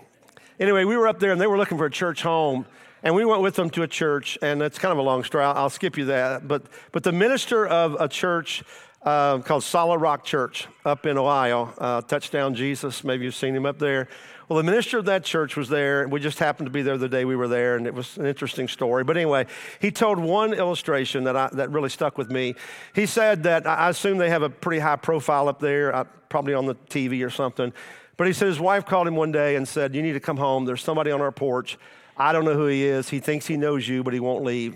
Anyway, 0.60 0.86
we 0.86 0.98
were 0.98 1.08
up 1.08 1.20
there 1.20 1.32
and 1.32 1.40
they 1.40 1.46
were 1.46 1.58
looking 1.58 1.78
for 1.78 1.86
a 1.86 1.92
church 1.92 2.24
home. 2.24 2.66
And 3.08 3.16
we 3.16 3.24
went 3.24 3.42
with 3.42 3.56
them 3.56 3.70
to 3.70 3.84
a 3.84 3.88
church, 3.88 4.38
and 4.42 4.62
it's 4.62 4.78
kind 4.78 4.92
of 4.92 4.98
a 4.98 5.02
long 5.02 5.24
story. 5.24 5.46
I'll, 5.46 5.56
I'll 5.56 5.70
skip 5.70 5.98
you 5.98 6.04
that. 6.08 6.46
But, 6.46 6.64
but 6.92 7.04
the 7.04 7.14
minister 7.14 7.66
of 7.66 7.96
a 8.02 8.10
church 8.10 8.66
uh, 9.02 9.38
called 9.40 9.64
Solid 9.64 10.00
Rock 10.00 10.26
Church 10.26 10.68
up 10.84 11.06
in 11.06 11.18
Ohio, 11.18 11.74
uh, 11.78 12.02
Touchdown 12.02 12.54
Jesus, 12.54 13.06
maybe 13.06 13.24
you've 13.24 13.34
seen 13.34 13.56
him 13.56 13.66
up 13.66 13.80
there. 13.80 14.10
Well, 14.50 14.58
the 14.58 14.64
minister 14.64 14.98
of 14.98 15.06
that 15.06 15.24
church 15.24 15.56
was 15.56 15.70
there, 15.70 16.06
we 16.10 16.20
just 16.20 16.38
happened 16.40 16.66
to 16.66 16.70
be 16.70 16.82
there 16.82 16.98
the 16.98 17.08
day 17.08 17.24
we 17.24 17.38
were 17.38 17.48
there, 17.48 17.78
and 17.78 17.88
it 17.88 17.94
was 17.94 18.18
an 18.18 18.26
interesting 18.26 18.68
story. 18.68 19.06
But 19.06 19.16
anyway, 19.16 19.46
he 19.80 19.90
told 19.90 20.20
one 20.20 20.54
illustration 20.54 21.24
that, 21.24 21.38
I, 21.38 21.50
that 21.54 21.72
really 21.72 21.88
stuck 21.88 22.18
with 22.18 22.30
me. 22.30 22.56
He 22.94 23.06
said 23.06 23.44
that 23.44 23.66
I 23.66 23.88
assume 23.88 24.18
they 24.18 24.32
have 24.32 24.44
a 24.44 24.50
pretty 24.50 24.80
high 24.80 24.98
profile 24.98 25.48
up 25.48 25.62
there, 25.62 25.96
uh, 25.96 26.04
probably 26.28 26.56
on 26.56 26.66
the 26.66 26.76
TV 26.76 27.26
or 27.26 27.30
something. 27.30 27.72
But 28.18 28.28
he 28.28 28.34
said 28.34 28.50
his 28.50 28.60
wife 28.60 28.86
called 28.86 29.08
him 29.08 29.16
one 29.16 29.32
day 29.32 29.56
and 29.56 29.66
said, 29.66 29.96
You 29.96 30.02
need 30.02 30.14
to 30.14 30.20
come 30.20 30.36
home. 30.36 30.66
There's 30.66 30.84
somebody 30.84 31.12
on 31.12 31.22
our 31.22 31.32
porch 31.32 31.78
I 32.18 32.34
don't 32.34 32.46
know 32.46 32.56
who 32.56 32.68
he 32.68 32.84
is. 32.84 33.10
He 33.10 33.20
thinks 33.20 33.46
he 33.46 33.58
knows 33.58 33.88
you, 33.88 34.04
but 34.04 34.14
he 34.14 34.20
won't 34.20 34.44
leave. 34.44 34.76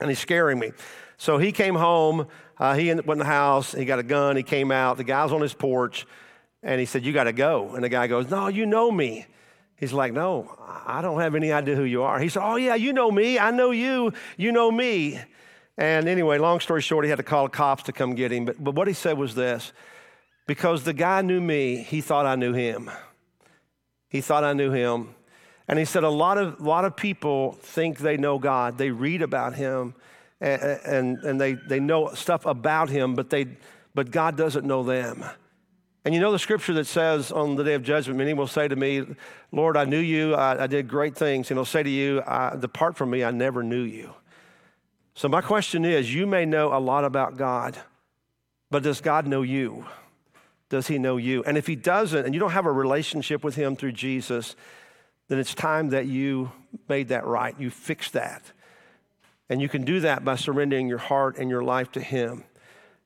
And 0.00 0.08
he's 0.08 0.18
scaring 0.18 0.58
me. 0.58 0.72
So 1.16 1.38
he 1.38 1.52
came 1.52 1.74
home. 1.74 2.28
Uh, 2.58 2.74
he 2.74 2.88
went 2.92 3.08
in 3.08 3.18
the 3.18 3.24
house. 3.24 3.72
He 3.72 3.84
got 3.84 3.98
a 3.98 4.02
gun. 4.02 4.36
He 4.36 4.42
came 4.42 4.70
out. 4.70 4.96
The 4.96 5.04
guy's 5.04 5.32
on 5.32 5.40
his 5.40 5.54
porch. 5.54 6.06
And 6.62 6.78
he 6.78 6.86
said, 6.86 7.04
You 7.04 7.12
got 7.12 7.24
to 7.24 7.32
go. 7.32 7.74
And 7.74 7.82
the 7.82 7.88
guy 7.88 8.06
goes, 8.06 8.30
No, 8.30 8.48
you 8.48 8.66
know 8.66 8.90
me. 8.90 9.26
He's 9.76 9.92
like, 9.92 10.12
No, 10.12 10.54
I 10.86 11.02
don't 11.02 11.20
have 11.20 11.34
any 11.34 11.52
idea 11.52 11.74
who 11.76 11.84
you 11.84 12.02
are. 12.02 12.18
He 12.18 12.28
said, 12.28 12.42
Oh, 12.44 12.56
yeah, 12.56 12.74
you 12.74 12.92
know 12.92 13.10
me. 13.10 13.38
I 13.38 13.50
know 13.50 13.70
you. 13.70 14.12
You 14.36 14.52
know 14.52 14.70
me. 14.70 15.20
And 15.78 16.08
anyway, 16.08 16.38
long 16.38 16.60
story 16.60 16.80
short, 16.80 17.04
he 17.04 17.10
had 17.10 17.16
to 17.16 17.22
call 17.22 17.44
the 17.44 17.50
cops 17.50 17.82
to 17.84 17.92
come 17.92 18.14
get 18.14 18.32
him. 18.32 18.46
But, 18.46 18.62
but 18.62 18.74
what 18.74 18.88
he 18.88 18.94
said 18.94 19.18
was 19.18 19.34
this 19.34 19.72
because 20.46 20.84
the 20.84 20.92
guy 20.92 21.22
knew 21.22 21.40
me, 21.40 21.76
he 21.76 22.00
thought 22.00 22.24
I 22.24 22.36
knew 22.36 22.52
him. 22.52 22.90
He 24.08 24.20
thought 24.20 24.44
I 24.44 24.52
knew 24.52 24.70
him. 24.70 25.15
And 25.68 25.78
he 25.78 25.84
said, 25.84 26.04
a 26.04 26.08
lot 26.08 26.38
of, 26.38 26.60
lot 26.60 26.84
of 26.84 26.96
people 26.96 27.52
think 27.60 27.98
they 27.98 28.16
know 28.16 28.38
God. 28.38 28.78
They 28.78 28.90
read 28.90 29.22
about 29.22 29.54
him 29.54 29.94
and, 30.40 30.62
and, 30.62 31.18
and 31.24 31.40
they, 31.40 31.54
they 31.54 31.80
know 31.80 32.14
stuff 32.14 32.46
about 32.46 32.88
him, 32.88 33.14
but, 33.14 33.30
they, 33.30 33.46
but 33.94 34.10
God 34.10 34.36
doesn't 34.36 34.64
know 34.64 34.82
them. 34.82 35.24
And 36.04 36.14
you 36.14 36.20
know 36.20 36.30
the 36.30 36.38
scripture 36.38 36.72
that 36.74 36.86
says 36.86 37.32
on 37.32 37.56
the 37.56 37.64
day 37.64 37.74
of 37.74 37.82
judgment, 37.82 38.18
many 38.18 38.32
will 38.32 38.46
say 38.46 38.68
to 38.68 38.76
me, 38.76 39.04
Lord, 39.50 39.76
I 39.76 39.84
knew 39.86 39.98
you, 39.98 40.34
I, 40.34 40.62
I 40.62 40.66
did 40.68 40.86
great 40.86 41.16
things. 41.16 41.50
And 41.50 41.58
he'll 41.58 41.64
say 41.64 41.82
to 41.82 41.90
you, 41.90 42.22
Depart 42.60 42.96
from 42.96 43.10
me, 43.10 43.24
I 43.24 43.32
never 43.32 43.64
knew 43.64 43.82
you. 43.82 44.14
So 45.14 45.28
my 45.28 45.40
question 45.40 45.84
is 45.84 46.14
you 46.14 46.26
may 46.26 46.44
know 46.44 46.76
a 46.76 46.78
lot 46.78 47.04
about 47.04 47.36
God, 47.36 47.76
but 48.70 48.84
does 48.84 49.00
God 49.00 49.26
know 49.26 49.42
you? 49.42 49.86
Does 50.68 50.86
he 50.86 50.98
know 50.98 51.16
you? 51.16 51.42
And 51.44 51.56
if 51.56 51.66
he 51.66 51.74
doesn't, 51.74 52.24
and 52.24 52.34
you 52.34 52.38
don't 52.38 52.50
have 52.50 52.66
a 52.66 52.72
relationship 52.72 53.42
with 53.42 53.56
him 53.56 53.74
through 53.76 53.92
Jesus, 53.92 54.54
then 55.28 55.38
it's 55.38 55.54
time 55.54 55.90
that 55.90 56.06
you 56.06 56.52
made 56.88 57.08
that 57.08 57.26
right. 57.26 57.58
You 57.58 57.70
fixed 57.70 58.12
that. 58.12 58.42
And 59.48 59.60
you 59.60 59.68
can 59.68 59.84
do 59.84 60.00
that 60.00 60.24
by 60.24 60.36
surrendering 60.36 60.88
your 60.88 60.98
heart 60.98 61.36
and 61.38 61.48
your 61.50 61.62
life 61.62 61.92
to 61.92 62.00
him. 62.00 62.44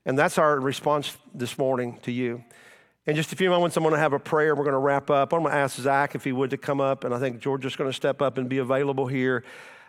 And 0.07 0.19
that's 0.19 0.39
our 0.39 0.59
response 0.59 1.17
this 1.35 1.59
morning 1.59 1.99
to 2.03 2.13
you. 2.13 2.43
In 3.07 3.17
just 3.17 3.33
a 3.33 3.37
few 3.37 3.51
moments, 3.51 3.77
I'm 3.77 3.83
going 3.83 3.95
to 3.95 4.01
have 4.01 4.13
a 4.13 4.19
prayer. 4.19 4.55
We're 4.55 4.65
going 4.65 4.73
to 4.73 4.79
wrap 4.79 5.11
up. 5.11 5.33
I'm 5.33 5.41
going 5.41 5.53
to 5.53 5.59
ask 5.59 5.77
Zach 5.79 6.15
if 6.15 6.25
he 6.25 6.33
would 6.33 6.51
to 6.51 6.57
come 6.57 6.81
up, 6.81 7.05
and 7.05 7.15
I 7.15 7.19
think 7.19 7.41
George 7.41 7.65
is 7.65 7.77
going 7.77 7.91
to 7.91 7.95
step 7.95 8.23
up 8.23 8.39
and 8.39 8.49
be 8.49 8.59
available 8.59 9.07
here. 9.07 9.45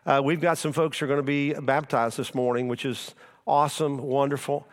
Uh, 0.06 0.22
we've 0.24 0.41
got 0.41 0.58
some 0.58 0.74
folks 0.74 1.00
who 1.00 1.06
are 1.06 1.08
going 1.08 1.20
to 1.20 1.24
be 1.24 1.54
baptized 1.54 2.17
this 2.17 2.34
morning, 2.34 2.67
which 2.67 2.86
is 2.86 3.13
awesome, 3.46 3.98
wonderful. 3.98 4.67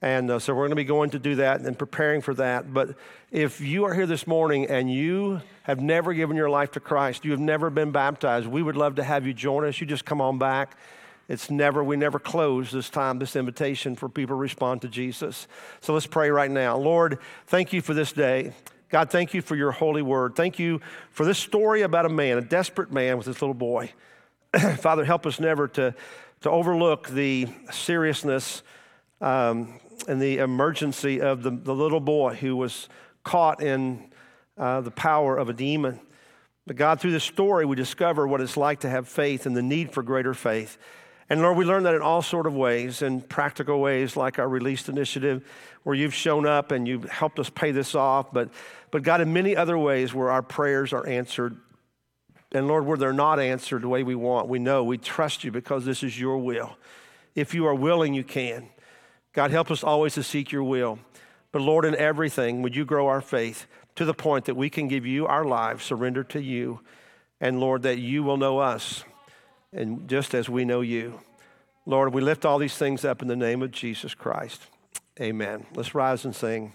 And 0.00 0.30
uh, 0.30 0.38
so 0.40 0.52
we're 0.52 0.62
going 0.62 0.70
to 0.70 0.76
be 0.76 0.84
going 0.84 1.10
to 1.10 1.18
do 1.18 1.36
that 1.36 1.60
and 1.60 1.78
preparing 1.78 2.20
for 2.22 2.34
that. 2.34 2.74
But 2.74 2.96
if 3.30 3.60
you 3.60 3.84
are 3.84 3.94
here 3.94 4.06
this 4.06 4.26
morning 4.26 4.66
and 4.66 4.92
you 4.92 5.40
have 5.64 5.80
never 5.80 6.12
given 6.12 6.36
your 6.36 6.50
life 6.50 6.72
to 6.72 6.80
Christ, 6.80 7.24
you 7.24 7.30
have 7.30 7.40
never 7.40 7.70
been 7.70 7.92
baptized, 7.92 8.46
we 8.46 8.62
would 8.62 8.76
love 8.76 8.96
to 8.96 9.04
have 9.04 9.26
you 9.26 9.34
join 9.34 9.64
us. 9.64 9.80
You 9.80 9.86
just 9.86 10.04
come 10.04 10.20
on 10.20 10.38
back. 10.38 10.76
It's 11.28 11.50
never, 11.50 11.82
we 11.84 11.96
never 11.96 12.18
close 12.18 12.70
this 12.72 12.90
time, 12.90 13.18
this 13.18 13.36
invitation 13.36 13.94
for 13.94 14.08
people 14.08 14.36
to 14.36 14.40
respond 14.40 14.82
to 14.82 14.88
Jesus. 14.88 15.46
So 15.80 15.94
let's 15.94 16.06
pray 16.06 16.30
right 16.30 16.50
now. 16.50 16.76
Lord, 16.76 17.18
thank 17.46 17.72
you 17.72 17.80
for 17.80 17.94
this 17.94 18.12
day. 18.12 18.52
God, 18.90 19.10
thank 19.10 19.32
you 19.32 19.40
for 19.40 19.56
your 19.56 19.70
holy 19.70 20.02
word. 20.02 20.36
Thank 20.36 20.58
you 20.58 20.80
for 21.10 21.24
this 21.24 21.38
story 21.38 21.82
about 21.82 22.04
a 22.04 22.10
man, 22.10 22.36
a 22.36 22.42
desperate 22.42 22.92
man 22.92 23.16
with 23.16 23.26
this 23.26 23.40
little 23.40 23.54
boy. 23.54 23.92
Father, 24.78 25.04
help 25.04 25.24
us 25.24 25.40
never 25.40 25.68
to, 25.68 25.94
to 26.42 26.50
overlook 26.50 27.08
the 27.08 27.48
seriousness 27.70 28.62
um, 29.22 29.80
and 30.08 30.20
the 30.20 30.38
emergency 30.38 31.22
of 31.22 31.42
the, 31.42 31.50
the 31.50 31.74
little 31.74 32.00
boy 32.00 32.34
who 32.34 32.56
was 32.56 32.88
caught 33.24 33.62
in 33.62 34.11
uh, 34.58 34.80
the 34.80 34.90
power 34.90 35.36
of 35.36 35.48
a 35.48 35.52
demon. 35.52 36.00
But 36.66 36.76
God, 36.76 37.00
through 37.00 37.12
this 37.12 37.24
story, 37.24 37.64
we 37.66 37.76
discover 37.76 38.26
what 38.26 38.40
it's 38.40 38.56
like 38.56 38.80
to 38.80 38.88
have 38.88 39.08
faith 39.08 39.46
and 39.46 39.56
the 39.56 39.62
need 39.62 39.92
for 39.92 40.02
greater 40.02 40.34
faith. 40.34 40.78
And 41.28 41.40
Lord, 41.40 41.56
we 41.56 41.64
learn 41.64 41.84
that 41.84 41.94
in 41.94 42.02
all 42.02 42.22
sort 42.22 42.46
of 42.46 42.54
ways, 42.54 43.00
in 43.02 43.20
practical 43.22 43.80
ways, 43.80 44.16
like 44.16 44.38
our 44.38 44.48
released 44.48 44.88
initiative, 44.88 45.44
where 45.82 45.96
you've 45.96 46.14
shown 46.14 46.46
up 46.46 46.70
and 46.72 46.86
you've 46.86 47.08
helped 47.08 47.38
us 47.38 47.48
pay 47.48 47.70
this 47.70 47.94
off. 47.94 48.32
But, 48.32 48.50
but 48.90 49.02
God, 49.02 49.20
in 49.20 49.32
many 49.32 49.56
other 49.56 49.78
ways 49.78 50.12
where 50.12 50.30
our 50.30 50.42
prayers 50.42 50.92
are 50.92 51.06
answered. 51.06 51.56
And 52.52 52.68
Lord, 52.68 52.84
where 52.84 52.98
they're 52.98 53.14
not 53.14 53.40
answered 53.40 53.82
the 53.82 53.88
way 53.88 54.02
we 54.02 54.14
want, 54.14 54.48
we 54.48 54.58
know 54.58 54.84
we 54.84 54.98
trust 54.98 55.42
you 55.42 55.50
because 55.50 55.86
this 55.86 56.02
is 56.02 56.20
your 56.20 56.36
will. 56.36 56.76
If 57.34 57.54
you 57.54 57.66
are 57.66 57.74
willing, 57.74 58.12
you 58.12 58.24
can. 58.24 58.68
God, 59.32 59.50
help 59.50 59.70
us 59.70 59.82
always 59.82 60.14
to 60.14 60.22
seek 60.22 60.52
your 60.52 60.64
will. 60.64 60.98
But 61.50 61.62
Lord, 61.62 61.86
in 61.86 61.96
everything, 61.96 62.60
would 62.60 62.76
you 62.76 62.84
grow 62.84 63.08
our 63.08 63.22
faith 63.22 63.66
to 63.96 64.04
the 64.04 64.14
point 64.14 64.46
that 64.46 64.54
we 64.54 64.70
can 64.70 64.88
give 64.88 65.06
you 65.06 65.26
our 65.26 65.44
lives, 65.44 65.84
surrender 65.84 66.24
to 66.24 66.40
you, 66.40 66.80
and 67.40 67.60
Lord, 67.60 67.82
that 67.82 67.98
you 67.98 68.22
will 68.22 68.36
know 68.36 68.58
us 68.58 69.04
and 69.72 70.08
just 70.08 70.34
as 70.34 70.48
we 70.48 70.64
know 70.64 70.80
you. 70.80 71.20
Lord, 71.86 72.14
we 72.14 72.20
lift 72.20 72.44
all 72.44 72.58
these 72.58 72.76
things 72.76 73.04
up 73.04 73.22
in 73.22 73.28
the 73.28 73.36
name 73.36 73.62
of 73.62 73.72
Jesus 73.72 74.14
Christ. 74.14 74.62
Amen. 75.20 75.66
Let's 75.74 75.94
rise 75.94 76.24
and 76.24 76.34
sing. 76.34 76.72